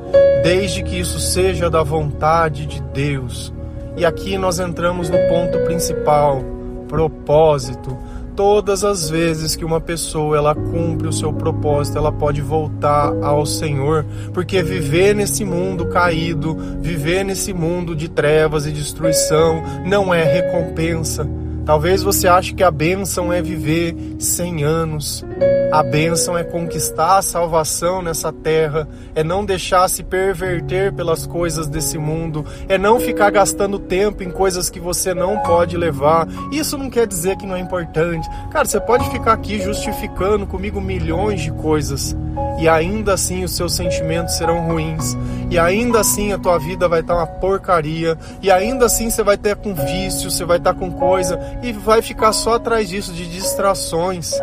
desde 0.43 0.83
que 0.83 0.99
isso 0.99 1.19
seja 1.19 1.69
da 1.69 1.83
vontade 1.83 2.65
de 2.65 2.81
Deus 2.81 3.53
e 3.99 4.05
aqui 4.05 4.37
nós 4.37 4.61
entramos 4.61 5.09
no 5.09 5.17
ponto 5.27 5.59
principal, 5.65 6.41
propósito. 6.87 7.97
Todas 8.33 8.85
as 8.85 9.09
vezes 9.09 9.57
que 9.57 9.65
uma 9.65 9.81
pessoa 9.81 10.37
ela 10.37 10.55
cumpre 10.55 11.05
o 11.05 11.11
seu 11.11 11.33
propósito, 11.33 11.97
ela 11.97 12.09
pode 12.09 12.41
voltar 12.41 13.13
ao 13.21 13.45
Senhor, 13.45 14.05
porque 14.33 14.63
viver 14.63 15.13
nesse 15.13 15.43
mundo 15.43 15.87
caído, 15.87 16.55
viver 16.79 17.25
nesse 17.25 17.51
mundo 17.51 17.93
de 17.93 18.07
trevas 18.07 18.65
e 18.65 18.71
destruição 18.71 19.61
não 19.85 20.13
é 20.13 20.23
recompensa. 20.23 21.27
Talvez 21.69 22.01
você 22.01 22.27
ache 22.27 22.55
que 22.55 22.63
a 22.63 22.71
bênção 22.71 23.31
é 23.31 23.43
viver 23.43 23.95
100 24.17 24.63
anos. 24.63 25.23
A 25.71 25.83
bênção 25.83 26.35
é 26.35 26.43
conquistar 26.43 27.19
a 27.19 27.21
salvação 27.21 28.01
nessa 28.01 28.33
terra, 28.33 28.87
é 29.13 29.23
não 29.23 29.45
deixar 29.45 29.87
se 29.87 30.01
perverter 30.01 30.91
pelas 30.91 31.27
coisas 31.27 31.67
desse 31.67 31.95
mundo, 31.99 32.43
é 32.67 32.75
não 32.75 32.99
ficar 32.99 33.29
gastando 33.29 33.77
tempo 33.77 34.23
em 34.23 34.31
coisas 34.31 34.67
que 34.67 34.79
você 34.79 35.13
não 35.13 35.37
pode 35.43 35.77
levar. 35.77 36.27
Isso 36.51 36.75
não 36.75 36.89
quer 36.89 37.05
dizer 37.05 37.37
que 37.37 37.45
não 37.45 37.55
é 37.55 37.59
importante. 37.59 38.27
Cara, 38.49 38.65
você 38.65 38.79
pode 38.79 39.07
ficar 39.11 39.33
aqui 39.33 39.61
justificando 39.61 40.47
comigo 40.47 40.81
milhões 40.81 41.39
de 41.39 41.51
coisas 41.51 42.17
e 42.59 42.67
ainda 42.67 43.13
assim 43.13 43.43
os 43.43 43.51
seus 43.51 43.73
sentimentos 43.73 44.35
serão 44.35 44.67
ruins, 44.67 45.17
e 45.49 45.57
ainda 45.57 46.01
assim 46.01 46.33
a 46.33 46.37
tua 46.37 46.59
vida 46.59 46.89
vai 46.89 46.99
estar 46.99 47.15
uma 47.15 47.25
porcaria, 47.25 48.17
e 48.41 48.51
ainda 48.51 48.85
assim 48.85 49.09
você 49.09 49.23
vai 49.23 49.37
ter 49.37 49.55
com 49.55 49.73
vício, 49.73 50.29
você 50.29 50.43
vai 50.43 50.57
estar 50.57 50.73
com 50.73 50.91
coisa 50.91 51.39
e 51.61 51.71
vai 51.71 52.01
ficar 52.01 52.33
só 52.33 52.55
atrás 52.55 52.89
disso 52.89 53.13
de 53.13 53.27
distrações. 53.27 54.33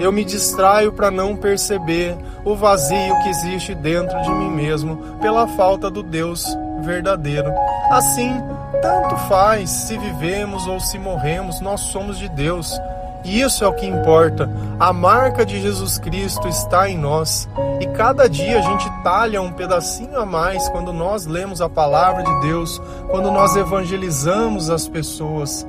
Eu 0.00 0.10
me 0.10 0.24
distraio 0.24 0.92
para 0.92 1.10
não 1.10 1.36
perceber 1.36 2.16
o 2.44 2.54
vazio 2.54 3.22
que 3.22 3.28
existe 3.28 3.74
dentro 3.74 4.20
de 4.22 4.30
mim 4.30 4.50
mesmo 4.50 4.96
pela 5.20 5.46
falta 5.48 5.90
do 5.90 6.02
Deus 6.02 6.44
verdadeiro. 6.82 7.52
Assim, 7.90 8.42
tanto 8.82 9.16
faz 9.28 9.70
se 9.70 9.96
vivemos 9.96 10.66
ou 10.66 10.80
se 10.80 10.98
morremos, 10.98 11.60
nós 11.60 11.80
somos 11.80 12.18
de 12.18 12.28
Deus. 12.28 12.78
E 13.24 13.40
isso 13.40 13.64
é 13.64 13.66
o 13.66 13.72
que 13.72 13.86
importa. 13.86 14.50
A 14.78 14.92
marca 14.92 15.46
de 15.46 15.60
Jesus 15.60 15.98
Cristo 15.98 16.46
está 16.46 16.90
em 16.90 16.98
nós. 16.98 17.48
E 17.80 17.86
cada 17.86 18.28
dia 18.28 18.58
a 18.58 18.62
gente 18.62 18.90
talha 19.02 19.40
um 19.40 19.50
pedacinho 19.50 20.20
a 20.20 20.26
mais 20.26 20.68
quando 20.68 20.92
nós 20.92 21.24
lemos 21.24 21.62
a 21.62 21.68
palavra 21.68 22.22
de 22.22 22.40
Deus, 22.42 22.78
quando 23.10 23.30
nós 23.30 23.56
evangelizamos 23.56 24.68
as 24.68 24.86
pessoas. 24.86 25.66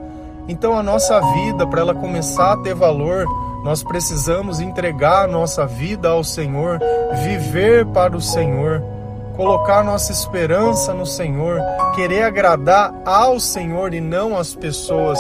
Então 0.48 0.78
a 0.78 0.84
nossa 0.84 1.20
vida, 1.34 1.66
para 1.66 1.82
ela 1.82 1.96
começar 1.96 2.54
a 2.54 2.58
ter 2.58 2.76
valor, 2.76 3.26
nós 3.64 3.84
precisamos 3.84 4.60
entregar 4.60 5.24
a 5.24 5.28
nossa 5.28 5.66
vida 5.66 6.10
ao 6.10 6.24
Senhor, 6.24 6.80
viver 7.24 7.84
para 7.88 8.16
o 8.16 8.22
Senhor, 8.22 8.84
colocar 9.36 9.84
nossa 9.84 10.12
esperança 10.12 10.94
no 10.94 11.06
Senhor, 11.06 11.60
querer 11.96 12.22
agradar 12.22 12.94
ao 13.04 13.40
Senhor 13.40 13.92
e 13.96 14.00
não 14.00 14.38
às 14.38 14.54
pessoas. 14.54 15.20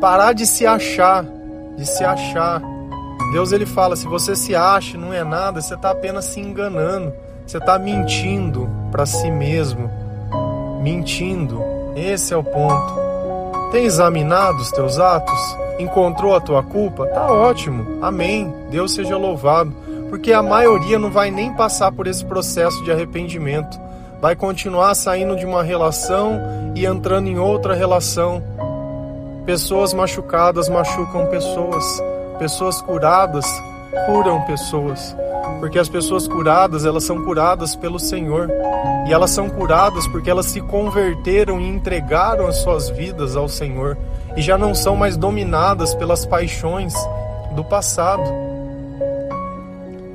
Parar 0.00 0.32
de 0.32 0.46
se 0.46 0.64
achar, 0.64 1.24
de 1.76 1.84
se 1.84 2.04
achar. 2.04 2.62
Deus 3.32 3.50
ele 3.50 3.66
fala: 3.66 3.96
se 3.96 4.06
você 4.06 4.36
se 4.36 4.54
acha, 4.54 4.96
não 4.96 5.12
é 5.12 5.24
nada, 5.24 5.60
você 5.60 5.74
está 5.74 5.90
apenas 5.90 6.26
se 6.26 6.38
enganando, 6.38 7.12
você 7.44 7.58
está 7.58 7.80
mentindo 7.80 8.70
para 8.92 9.04
si 9.04 9.28
mesmo. 9.28 9.90
Mentindo, 10.80 11.62
esse 11.96 12.32
é 12.32 12.36
o 12.36 12.44
ponto. 12.44 13.70
Tem 13.72 13.84
examinado 13.84 14.58
os 14.58 14.70
teus 14.70 14.98
atos? 14.98 15.56
Encontrou 15.78 16.34
a 16.34 16.40
tua 16.40 16.62
culpa? 16.62 17.06
Tá 17.06 17.32
ótimo, 17.32 17.98
amém. 18.02 18.52
Deus 18.70 18.94
seja 18.94 19.16
louvado. 19.16 19.72
Porque 20.08 20.32
a 20.32 20.42
maioria 20.42 20.98
não 20.98 21.10
vai 21.10 21.30
nem 21.30 21.54
passar 21.54 21.92
por 21.92 22.06
esse 22.06 22.24
processo 22.24 22.82
de 22.82 22.90
arrependimento. 22.90 23.78
Vai 24.20 24.34
continuar 24.34 24.94
saindo 24.94 25.36
de 25.36 25.46
uma 25.46 25.62
relação 25.62 26.40
e 26.74 26.84
entrando 26.84 27.28
em 27.28 27.38
outra 27.38 27.74
relação 27.74 28.42
Pessoas 29.50 29.92
machucadas 29.94 30.68
machucam 30.68 31.26
pessoas. 31.26 31.84
Pessoas 32.38 32.80
curadas 32.82 33.44
curam 34.06 34.40
pessoas. 34.42 35.16
Porque 35.60 35.78
as 35.78 35.88
pessoas 35.88 36.26
curadas, 36.26 36.84
elas 36.84 37.04
são 37.04 37.22
curadas 37.22 37.76
pelo 37.76 38.00
Senhor. 38.00 38.50
E 39.06 39.12
elas 39.12 39.30
são 39.30 39.48
curadas 39.48 40.06
porque 40.08 40.28
elas 40.28 40.46
se 40.46 40.60
converteram 40.60 41.60
e 41.60 41.68
entregaram 41.68 42.46
as 42.46 42.56
suas 42.56 42.90
vidas 42.90 43.36
ao 43.36 43.48
Senhor. 43.48 43.96
E 44.36 44.42
já 44.42 44.58
não 44.58 44.74
são 44.74 44.96
mais 44.96 45.16
dominadas 45.16 45.94
pelas 45.94 46.26
paixões 46.26 46.94
do 47.54 47.62
passado. 47.62 48.24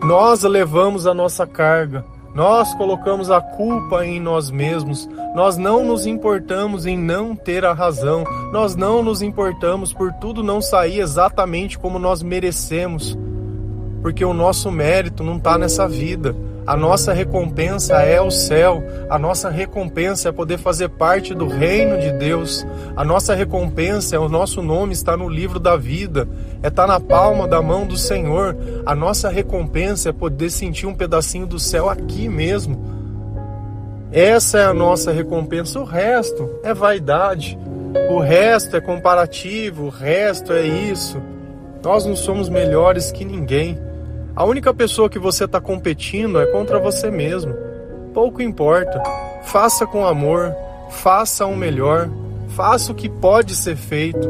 Nós 0.03 0.43
levamos 0.43 1.07
a 1.07 1.13
nossa 1.13 1.47
carga 1.47 2.03
nós 2.35 2.73
colocamos 2.73 3.31
a 3.31 3.39
culpa 3.39 4.05
em 4.05 4.19
nós 4.19 4.51
mesmos, 4.51 5.07
nós 5.33 5.55
não 5.55 5.85
nos 5.85 6.05
importamos 6.05 6.85
em 6.85 6.97
não 6.97 7.33
ter 7.33 7.63
a 7.63 7.71
razão, 7.71 8.25
nós 8.51 8.75
não 8.75 9.01
nos 9.01 9.21
importamos 9.21 9.93
por 9.93 10.11
tudo 10.15 10.43
não 10.43 10.59
sair 10.59 10.99
exatamente 10.99 11.79
como 11.79 11.97
nós 11.97 12.21
merecemos, 12.21 13.17
porque 14.05 14.23
o 14.23 14.35
nosso 14.35 14.69
mérito 14.69 15.23
não 15.23 15.37
está 15.37 15.57
nessa 15.57 15.87
vida. 15.87 16.35
A 16.67 16.77
nossa 16.77 17.11
recompensa 17.11 18.03
é 18.03 18.21
o 18.21 18.29
céu, 18.29 18.83
a 19.09 19.17
nossa 19.17 19.49
recompensa 19.49 20.29
é 20.29 20.31
poder 20.31 20.59
fazer 20.59 20.89
parte 20.89 21.33
do 21.33 21.47
reino 21.47 21.99
de 21.99 22.11
Deus, 22.11 22.63
a 22.95 23.03
nossa 23.03 23.33
recompensa 23.33 24.15
é 24.15 24.19
o 24.19 24.29
nosso 24.29 24.61
nome 24.61 24.93
está 24.93 25.17
no 25.17 25.27
livro 25.27 25.59
da 25.59 25.75
vida, 25.75 26.29
é 26.61 26.67
estar 26.67 26.85
tá 26.85 26.87
na 26.87 26.99
palma 26.99 27.47
da 27.47 27.63
mão 27.63 27.87
do 27.87 27.97
Senhor, 27.97 28.55
a 28.85 28.93
nossa 28.93 29.27
recompensa 29.27 30.09
é 30.09 30.13
poder 30.13 30.51
sentir 30.51 30.85
um 30.85 30.93
pedacinho 30.93 31.47
do 31.47 31.57
céu 31.57 31.89
aqui 31.89 32.29
mesmo. 32.29 32.85
Essa 34.11 34.59
é 34.59 34.65
a 34.65 34.73
nossa 34.73 35.11
recompensa, 35.11 35.79
o 35.79 35.83
resto 35.83 36.47
é 36.63 36.75
vaidade, 36.75 37.57
o 38.11 38.19
resto 38.19 38.77
é 38.77 38.81
comparativo, 38.81 39.85
o 39.85 39.89
resto 39.89 40.53
é 40.53 40.63
isso. 40.63 41.19
Nós 41.83 42.05
não 42.05 42.15
somos 42.15 42.49
melhores 42.49 43.11
que 43.11 43.25
ninguém. 43.25 43.94
A 44.35 44.43
única 44.43 44.73
pessoa 44.73 45.09
que 45.09 45.17
você 45.17 45.45
está 45.45 45.61
competindo 45.61 46.41
é 46.41 46.45
contra 46.47 46.77
você 46.77 47.09
mesmo. 47.09 47.53
Pouco 48.13 48.41
importa. 48.41 49.01
Faça 49.43 49.87
com 49.87 50.05
amor, 50.05 50.53
faça 50.89 51.45
o 51.45 51.55
melhor, 51.55 52.09
faça 52.49 52.91
o 52.91 52.95
que 52.95 53.07
pode 53.07 53.55
ser 53.55 53.77
feito. 53.77 54.29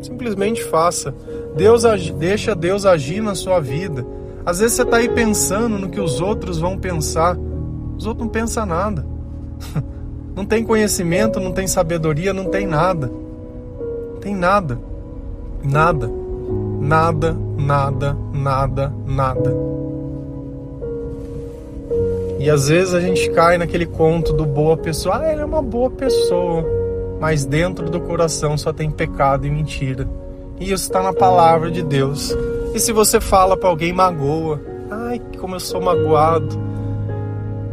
Simplesmente 0.00 0.64
faça. 0.64 1.14
Deus 1.54 1.82
deixa 2.16 2.54
Deus 2.54 2.86
agir 2.86 3.20
na 3.20 3.34
sua 3.34 3.60
vida. 3.60 4.06
Às 4.46 4.60
vezes 4.60 4.76
você 4.76 4.82
está 4.82 4.96
aí 4.96 5.10
pensando 5.10 5.78
no 5.78 5.90
que 5.90 6.00
os 6.00 6.22
outros 6.22 6.58
vão 6.58 6.78
pensar. 6.78 7.36
Os 7.98 8.06
outros 8.06 8.24
não 8.24 8.32
pensam 8.32 8.64
nada. 8.64 9.04
Não 10.34 10.46
tem 10.46 10.62
conhecimento, 10.62 11.40
não 11.40 11.50
tem 11.50 11.66
sabedoria, 11.66 12.32
não 12.32 12.44
tem 12.44 12.64
nada. 12.64 13.10
Tem 14.20 14.36
nada. 14.36 14.78
Nada 15.64 16.08
nada, 16.88 17.36
nada, 17.58 18.16
nada, 18.32 18.90
nada. 19.06 19.54
E 22.40 22.48
às 22.48 22.68
vezes 22.68 22.94
a 22.94 23.00
gente 23.00 23.30
cai 23.32 23.58
naquele 23.58 23.84
conto 23.84 24.32
do 24.32 24.46
boa 24.46 24.74
pessoa, 24.74 25.18
ah, 25.18 25.30
ele 25.30 25.42
é 25.42 25.44
uma 25.44 25.60
boa 25.60 25.90
pessoa, 25.90 26.64
mas 27.20 27.44
dentro 27.44 27.90
do 27.90 28.00
coração 28.00 28.56
só 28.56 28.72
tem 28.72 28.90
pecado 28.90 29.46
e 29.46 29.50
mentira. 29.50 30.08
E 30.58 30.72
isso 30.72 30.84
está 30.84 31.02
na 31.02 31.12
palavra 31.12 31.70
de 31.70 31.82
Deus. 31.82 32.34
E 32.74 32.80
se 32.80 32.90
você 32.90 33.20
fala 33.20 33.54
para 33.54 33.68
alguém 33.68 33.92
magoa, 33.92 34.58
ai, 34.90 35.20
como 35.38 35.56
eu 35.56 35.60
sou 35.60 35.82
magoado. 35.82 36.58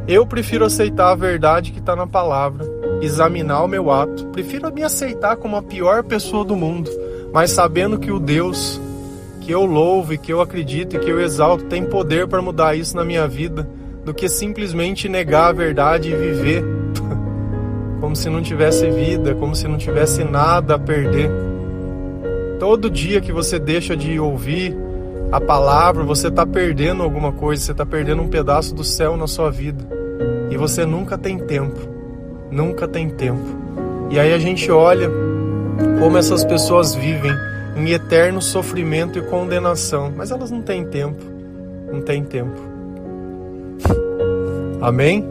Eu 0.10 0.28
prefiro 0.28 0.66
aceitar 0.66 1.12
a 1.12 1.16
verdade 1.16 1.72
que 1.72 1.80
está 1.80 1.96
na 1.96 2.06
palavra, 2.06 2.66
examinar 3.02 3.64
o 3.64 3.68
meu 3.68 3.90
ato. 3.90 4.28
Prefiro 4.28 4.74
me 4.74 4.84
aceitar 4.84 5.38
como 5.38 5.56
a 5.56 5.64
pior 5.64 6.04
pessoa 6.04 6.44
do 6.44 6.56
mundo, 6.56 6.92
mas 7.34 7.52
sabendo 7.52 7.98
que 7.98 8.12
o 8.12 8.20
Deus 8.20 8.80
que 9.46 9.52
eu 9.52 9.64
louvo 9.64 10.12
e 10.12 10.18
que 10.18 10.34
eu 10.34 10.42
acredito 10.42 10.96
e 10.96 11.00
que 11.00 11.10
eu 11.10 11.22
exalto 11.22 11.66
tem 11.66 11.86
poder 11.86 12.28
para 12.28 12.42
mudar 12.42 12.76
isso 12.76 12.96
na 12.96 13.06
minha 13.06 13.28
vida 13.28 13.70
do 14.04 14.12
que 14.12 14.28
simplesmente 14.28 15.08
negar 15.08 15.50
a 15.50 15.52
verdade 15.52 16.10
e 16.10 16.16
viver 16.16 16.66
como 18.02 18.16
se 18.16 18.28
não 18.28 18.42
tivesse 18.42 18.90
vida, 18.90 19.36
como 19.36 19.56
se 19.56 19.68
não 19.68 19.78
tivesse 19.78 20.24
nada 20.24 20.76
a 20.76 20.80
perder. 20.80 21.30
Todo 22.60 22.90
dia 22.90 23.22
que 23.22 23.32
você 23.32 23.60
deixa 23.60 23.96
de 23.96 24.20
ouvir 24.20 24.76
a 25.32 25.40
palavra, 25.40 26.04
você 26.04 26.30
está 26.30 26.44
perdendo 26.44 27.04
alguma 27.04 27.32
coisa, 27.32 27.62
você 27.62 27.72
está 27.72 27.86
perdendo 27.86 28.24
um 28.24 28.28
pedaço 28.28 28.74
do 28.74 28.84
céu 28.84 29.16
na 29.16 29.28
sua 29.28 29.52
vida. 29.52 29.88
E 30.50 30.58
você 30.58 30.88
nunca 30.88 31.20
tem 31.20 31.38
tempo, 31.38 31.82
nunca 32.50 32.88
tem 32.88 33.10
tempo. 33.10 33.46
E 34.10 34.20
aí 34.20 34.34
a 34.34 34.40
gente 34.40 34.72
olha 34.72 35.08
como 36.00 36.18
essas 36.18 36.44
pessoas 36.44 36.96
vivem 36.96 37.32
em 37.76 37.92
eterno 37.92 38.42
sofrimento 38.42 39.20
e 39.20 39.22
condenação. 39.24 40.14
Mas 40.16 40.32
elas 40.32 40.50
não 40.50 40.62
têm 40.62 40.86
tempo. 40.86 41.24
Não 41.92 42.02
têm 42.02 42.24
tempo. 42.24 42.60
Amém? 44.82 45.26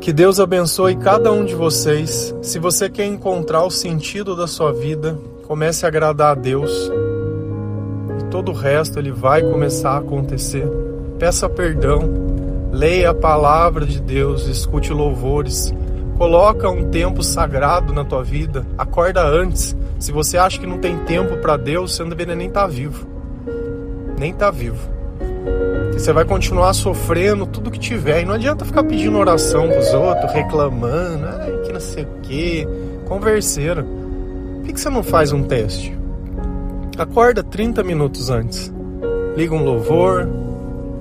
Que 0.00 0.12
Deus 0.12 0.38
abençoe 0.38 0.96
cada 0.96 1.32
um 1.32 1.44
de 1.44 1.54
vocês. 1.54 2.34
Se 2.42 2.58
você 2.58 2.90
quer 2.90 3.06
encontrar 3.06 3.64
o 3.64 3.70
sentido 3.70 4.36
da 4.36 4.46
sua 4.46 4.72
vida, 4.72 5.18
comece 5.46 5.86
a 5.86 5.88
agradar 5.88 6.32
a 6.32 6.34
Deus. 6.34 6.90
E 8.20 8.24
todo 8.24 8.50
o 8.50 8.54
resto 8.54 8.98
ele 8.98 9.10
vai 9.10 9.42
começar 9.42 9.92
a 9.92 9.98
acontecer. 9.98 10.66
Peça 11.18 11.48
perdão, 11.48 12.00
leia 12.70 13.10
a 13.10 13.14
palavra 13.14 13.86
de 13.86 14.00
Deus, 14.00 14.46
escute 14.46 14.92
louvores, 14.92 15.72
coloca 16.16 16.68
um 16.70 16.90
tempo 16.90 17.22
sagrado 17.22 17.92
na 17.92 18.04
tua 18.04 18.22
vida, 18.22 18.66
acorda 18.78 19.22
antes 19.22 19.76
se 20.04 20.12
você 20.12 20.36
acha 20.36 20.60
que 20.60 20.66
não 20.66 20.76
tem 20.76 20.98
tempo 20.98 21.38
para 21.38 21.56
Deus, 21.56 21.94
você 21.94 22.02
não 22.02 22.10
deveria 22.10 22.34
nem 22.34 22.48
estar 22.48 22.62
tá 22.62 22.66
vivo. 22.66 23.06
Nem 24.18 24.32
estar 24.32 24.46
tá 24.46 24.50
vivo. 24.50 24.76
E 25.94 25.98
você 25.98 26.12
vai 26.12 26.26
continuar 26.26 26.74
sofrendo 26.74 27.46
tudo 27.46 27.70
que 27.70 27.78
tiver. 27.78 28.20
E 28.20 28.26
não 28.26 28.34
adianta 28.34 28.66
ficar 28.66 28.84
pedindo 28.84 29.16
oração 29.16 29.66
pros 29.66 29.94
outros, 29.94 30.30
reclamando, 30.30 31.24
ai, 31.24 31.52
que 31.64 31.72
não 31.72 31.80
sei 31.80 32.04
o 32.04 32.08
quê, 32.22 32.68
converseiro. 33.06 33.82
Por 33.82 34.64
que, 34.66 34.72
que 34.74 34.80
você 34.80 34.90
não 34.90 35.02
faz 35.02 35.32
um 35.32 35.42
teste? 35.42 35.96
Acorda 36.98 37.42
30 37.42 37.82
minutos 37.82 38.28
antes. 38.28 38.70
Liga 39.34 39.54
um 39.54 39.64
louvor, 39.64 40.28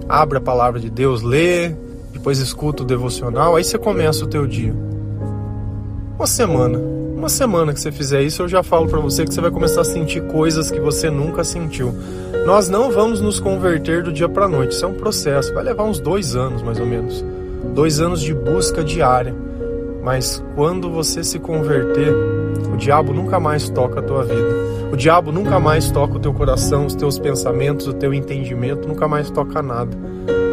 abre 0.08 0.38
a 0.38 0.42
palavra 0.42 0.80
de 0.80 0.90
Deus, 0.90 1.22
lê, 1.22 1.76
depois 2.14 2.40
escuta 2.40 2.84
o 2.84 2.86
devocional, 2.86 3.58
aí 3.58 3.66
você 3.66 3.78
começa 3.78 4.24
o 4.24 4.28
teu 4.28 4.48
dia. 4.48 4.74
Uma 6.18 6.28
semana 6.28 6.94
uma 7.24 7.30
semana 7.30 7.72
que 7.72 7.80
você 7.80 7.90
fizer 7.90 8.22
isso, 8.22 8.42
eu 8.42 8.50
já 8.50 8.62
falo 8.62 8.86
para 8.90 9.00
você 9.00 9.24
que 9.24 9.34
você 9.34 9.40
vai 9.40 9.50
começar 9.50 9.80
a 9.80 9.86
sentir 9.86 10.20
coisas 10.24 10.70
que 10.70 10.80
você 10.82 11.10
nunca 11.10 11.42
sentiu. 11.42 11.96
Nós 12.46 12.68
não 12.68 12.92
vamos 12.92 13.22
nos 13.22 13.40
converter 13.40 14.04
do 14.04 14.12
dia 14.12 14.28
para 14.28 14.46
noite. 14.46 14.74
Isso 14.74 14.84
é 14.84 14.88
um 14.90 14.94
processo. 14.94 15.54
Vai 15.54 15.64
levar 15.64 15.86
uns 15.86 16.02
dois 16.02 16.36
anos, 16.36 16.62
mais 16.62 16.82
ou 16.82 16.86
menos. 16.86 17.24
Dois 17.74 18.02
anos 18.02 18.22
de 18.22 18.34
busca 18.34 18.84
diária. 18.84 19.34
Mas 20.04 20.44
quando 20.54 20.92
você 20.92 21.24
se 21.24 21.40
converter, 21.40 22.14
o 22.74 22.76
diabo 22.76 23.14
nunca 23.14 23.40
mais 23.40 23.70
toca 23.70 24.02
a 24.02 24.04
tua 24.04 24.26
vida. 24.26 24.50
O 24.92 24.98
diabo 24.98 25.32
nunca 25.32 25.62
mais 25.62 25.90
toca 25.92 26.18
o 26.18 26.20
teu 26.20 26.34
coração, 26.34 26.88
os 26.88 26.94
teus 26.94 27.18
pensamentos, 27.18 27.88
o 27.88 27.94
teu 27.94 28.14
entendimento, 28.14 28.86
nunca 28.86 29.08
mais 29.08 29.32
toca 29.32 29.62
nada. 29.62 29.98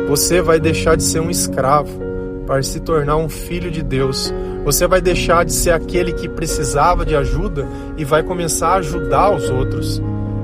Você 0.07 0.41
vai 0.41 0.61
deixar 0.61 0.97
de 0.97 1.03
ser 1.03 1.19
um 1.19 1.31
escravo 1.31 1.99
para 2.47 2.63
se 2.63 2.79
tornar 2.79 3.17
um 3.17 3.29
filho 3.29 3.73
de 3.73 3.83
Deus, 3.83 4.33
você 4.65 4.87
vai 4.87 5.01
deixar 5.01 5.45
de 5.45 5.53
ser 5.53 5.73
aquele 5.73 6.13
que 6.13 6.29
precisava 6.29 7.05
de 7.05 7.17
ajuda 7.17 7.67
e 7.97 8.05
vai 8.05 8.23
começar 8.23 8.69
a 8.69 8.77
ajudar 8.77 9.35
os 9.35 9.49
outros. 9.49 10.03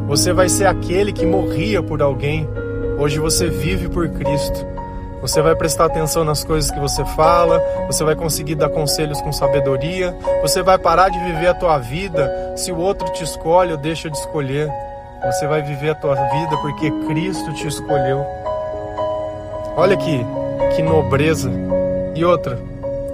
Você 0.08 0.32
vai 0.32 0.48
ser 0.48 0.66
aquele 0.66 1.12
que 1.12 1.26
morria 1.26 1.82
por 1.82 2.00
alguém. 2.00 2.48
Hoje 2.98 3.18
você 3.18 3.48
vive 3.48 3.88
por 3.88 4.08
Cristo. 4.08 4.66
Você 5.20 5.42
vai 5.42 5.56
prestar 5.56 5.86
atenção 5.86 6.24
nas 6.24 6.44
coisas 6.44 6.70
que 6.70 6.78
você 6.78 7.04
fala, 7.04 7.60
você 7.86 8.04
vai 8.04 8.14
conseguir 8.14 8.54
dar 8.54 8.68
conselhos 8.68 9.20
com 9.22 9.32
sabedoria, 9.32 10.16
você 10.40 10.62
vai 10.62 10.78
parar 10.78 11.08
de 11.08 11.18
viver 11.18 11.48
a 11.48 11.54
tua 11.54 11.78
vida 11.78 12.54
se 12.56 12.70
o 12.70 12.76
outro 12.76 13.08
te 13.12 13.24
escolhe 13.24 13.72
ou 13.72 13.78
deixa 13.78 14.08
de 14.08 14.16
escolher. 14.16 14.70
Você 15.24 15.46
vai 15.46 15.62
viver 15.62 15.90
a 15.90 15.94
tua 15.94 16.14
vida 16.14 16.56
porque 16.62 16.90
Cristo 17.08 17.52
te 17.54 17.66
escolheu. 17.66 18.24
Olha 19.76 19.94
aqui, 19.94 20.24
que 20.76 20.82
nobreza. 20.82 21.50
E 22.14 22.24
outra, 22.24 22.58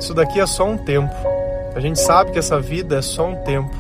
isso 0.02 0.12
daqui 0.12 0.40
é 0.40 0.46
só 0.46 0.66
um 0.66 0.76
tempo. 0.76 1.14
A 1.74 1.80
gente 1.80 2.00
sabe 2.00 2.32
que 2.32 2.38
essa 2.38 2.60
vida 2.60 2.98
é 2.98 3.02
só 3.02 3.28
um 3.28 3.36
tempo. 3.44 3.70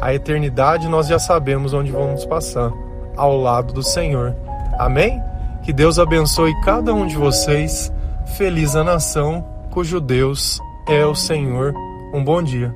A 0.00 0.14
eternidade 0.14 0.86
nós 0.86 1.08
já 1.08 1.18
sabemos 1.18 1.72
onde 1.72 1.90
vamos 1.90 2.26
passar 2.26 2.70
ao 3.16 3.36
lado 3.38 3.72
do 3.72 3.82
Senhor. 3.82 4.36
Amém? 4.78 5.22
Que 5.62 5.72
Deus 5.72 5.98
abençoe 5.98 6.52
cada 6.62 6.92
um 6.92 7.06
de 7.06 7.16
vocês. 7.16 7.90
Feliz 8.36 8.76
a 8.76 8.84
nação 8.84 9.44
cujo 9.70 9.98
Deus 9.98 10.60
é 10.86 11.04
o 11.06 11.14
Senhor. 11.14 11.74
Um 12.12 12.22
bom 12.22 12.42
dia. 12.42 12.74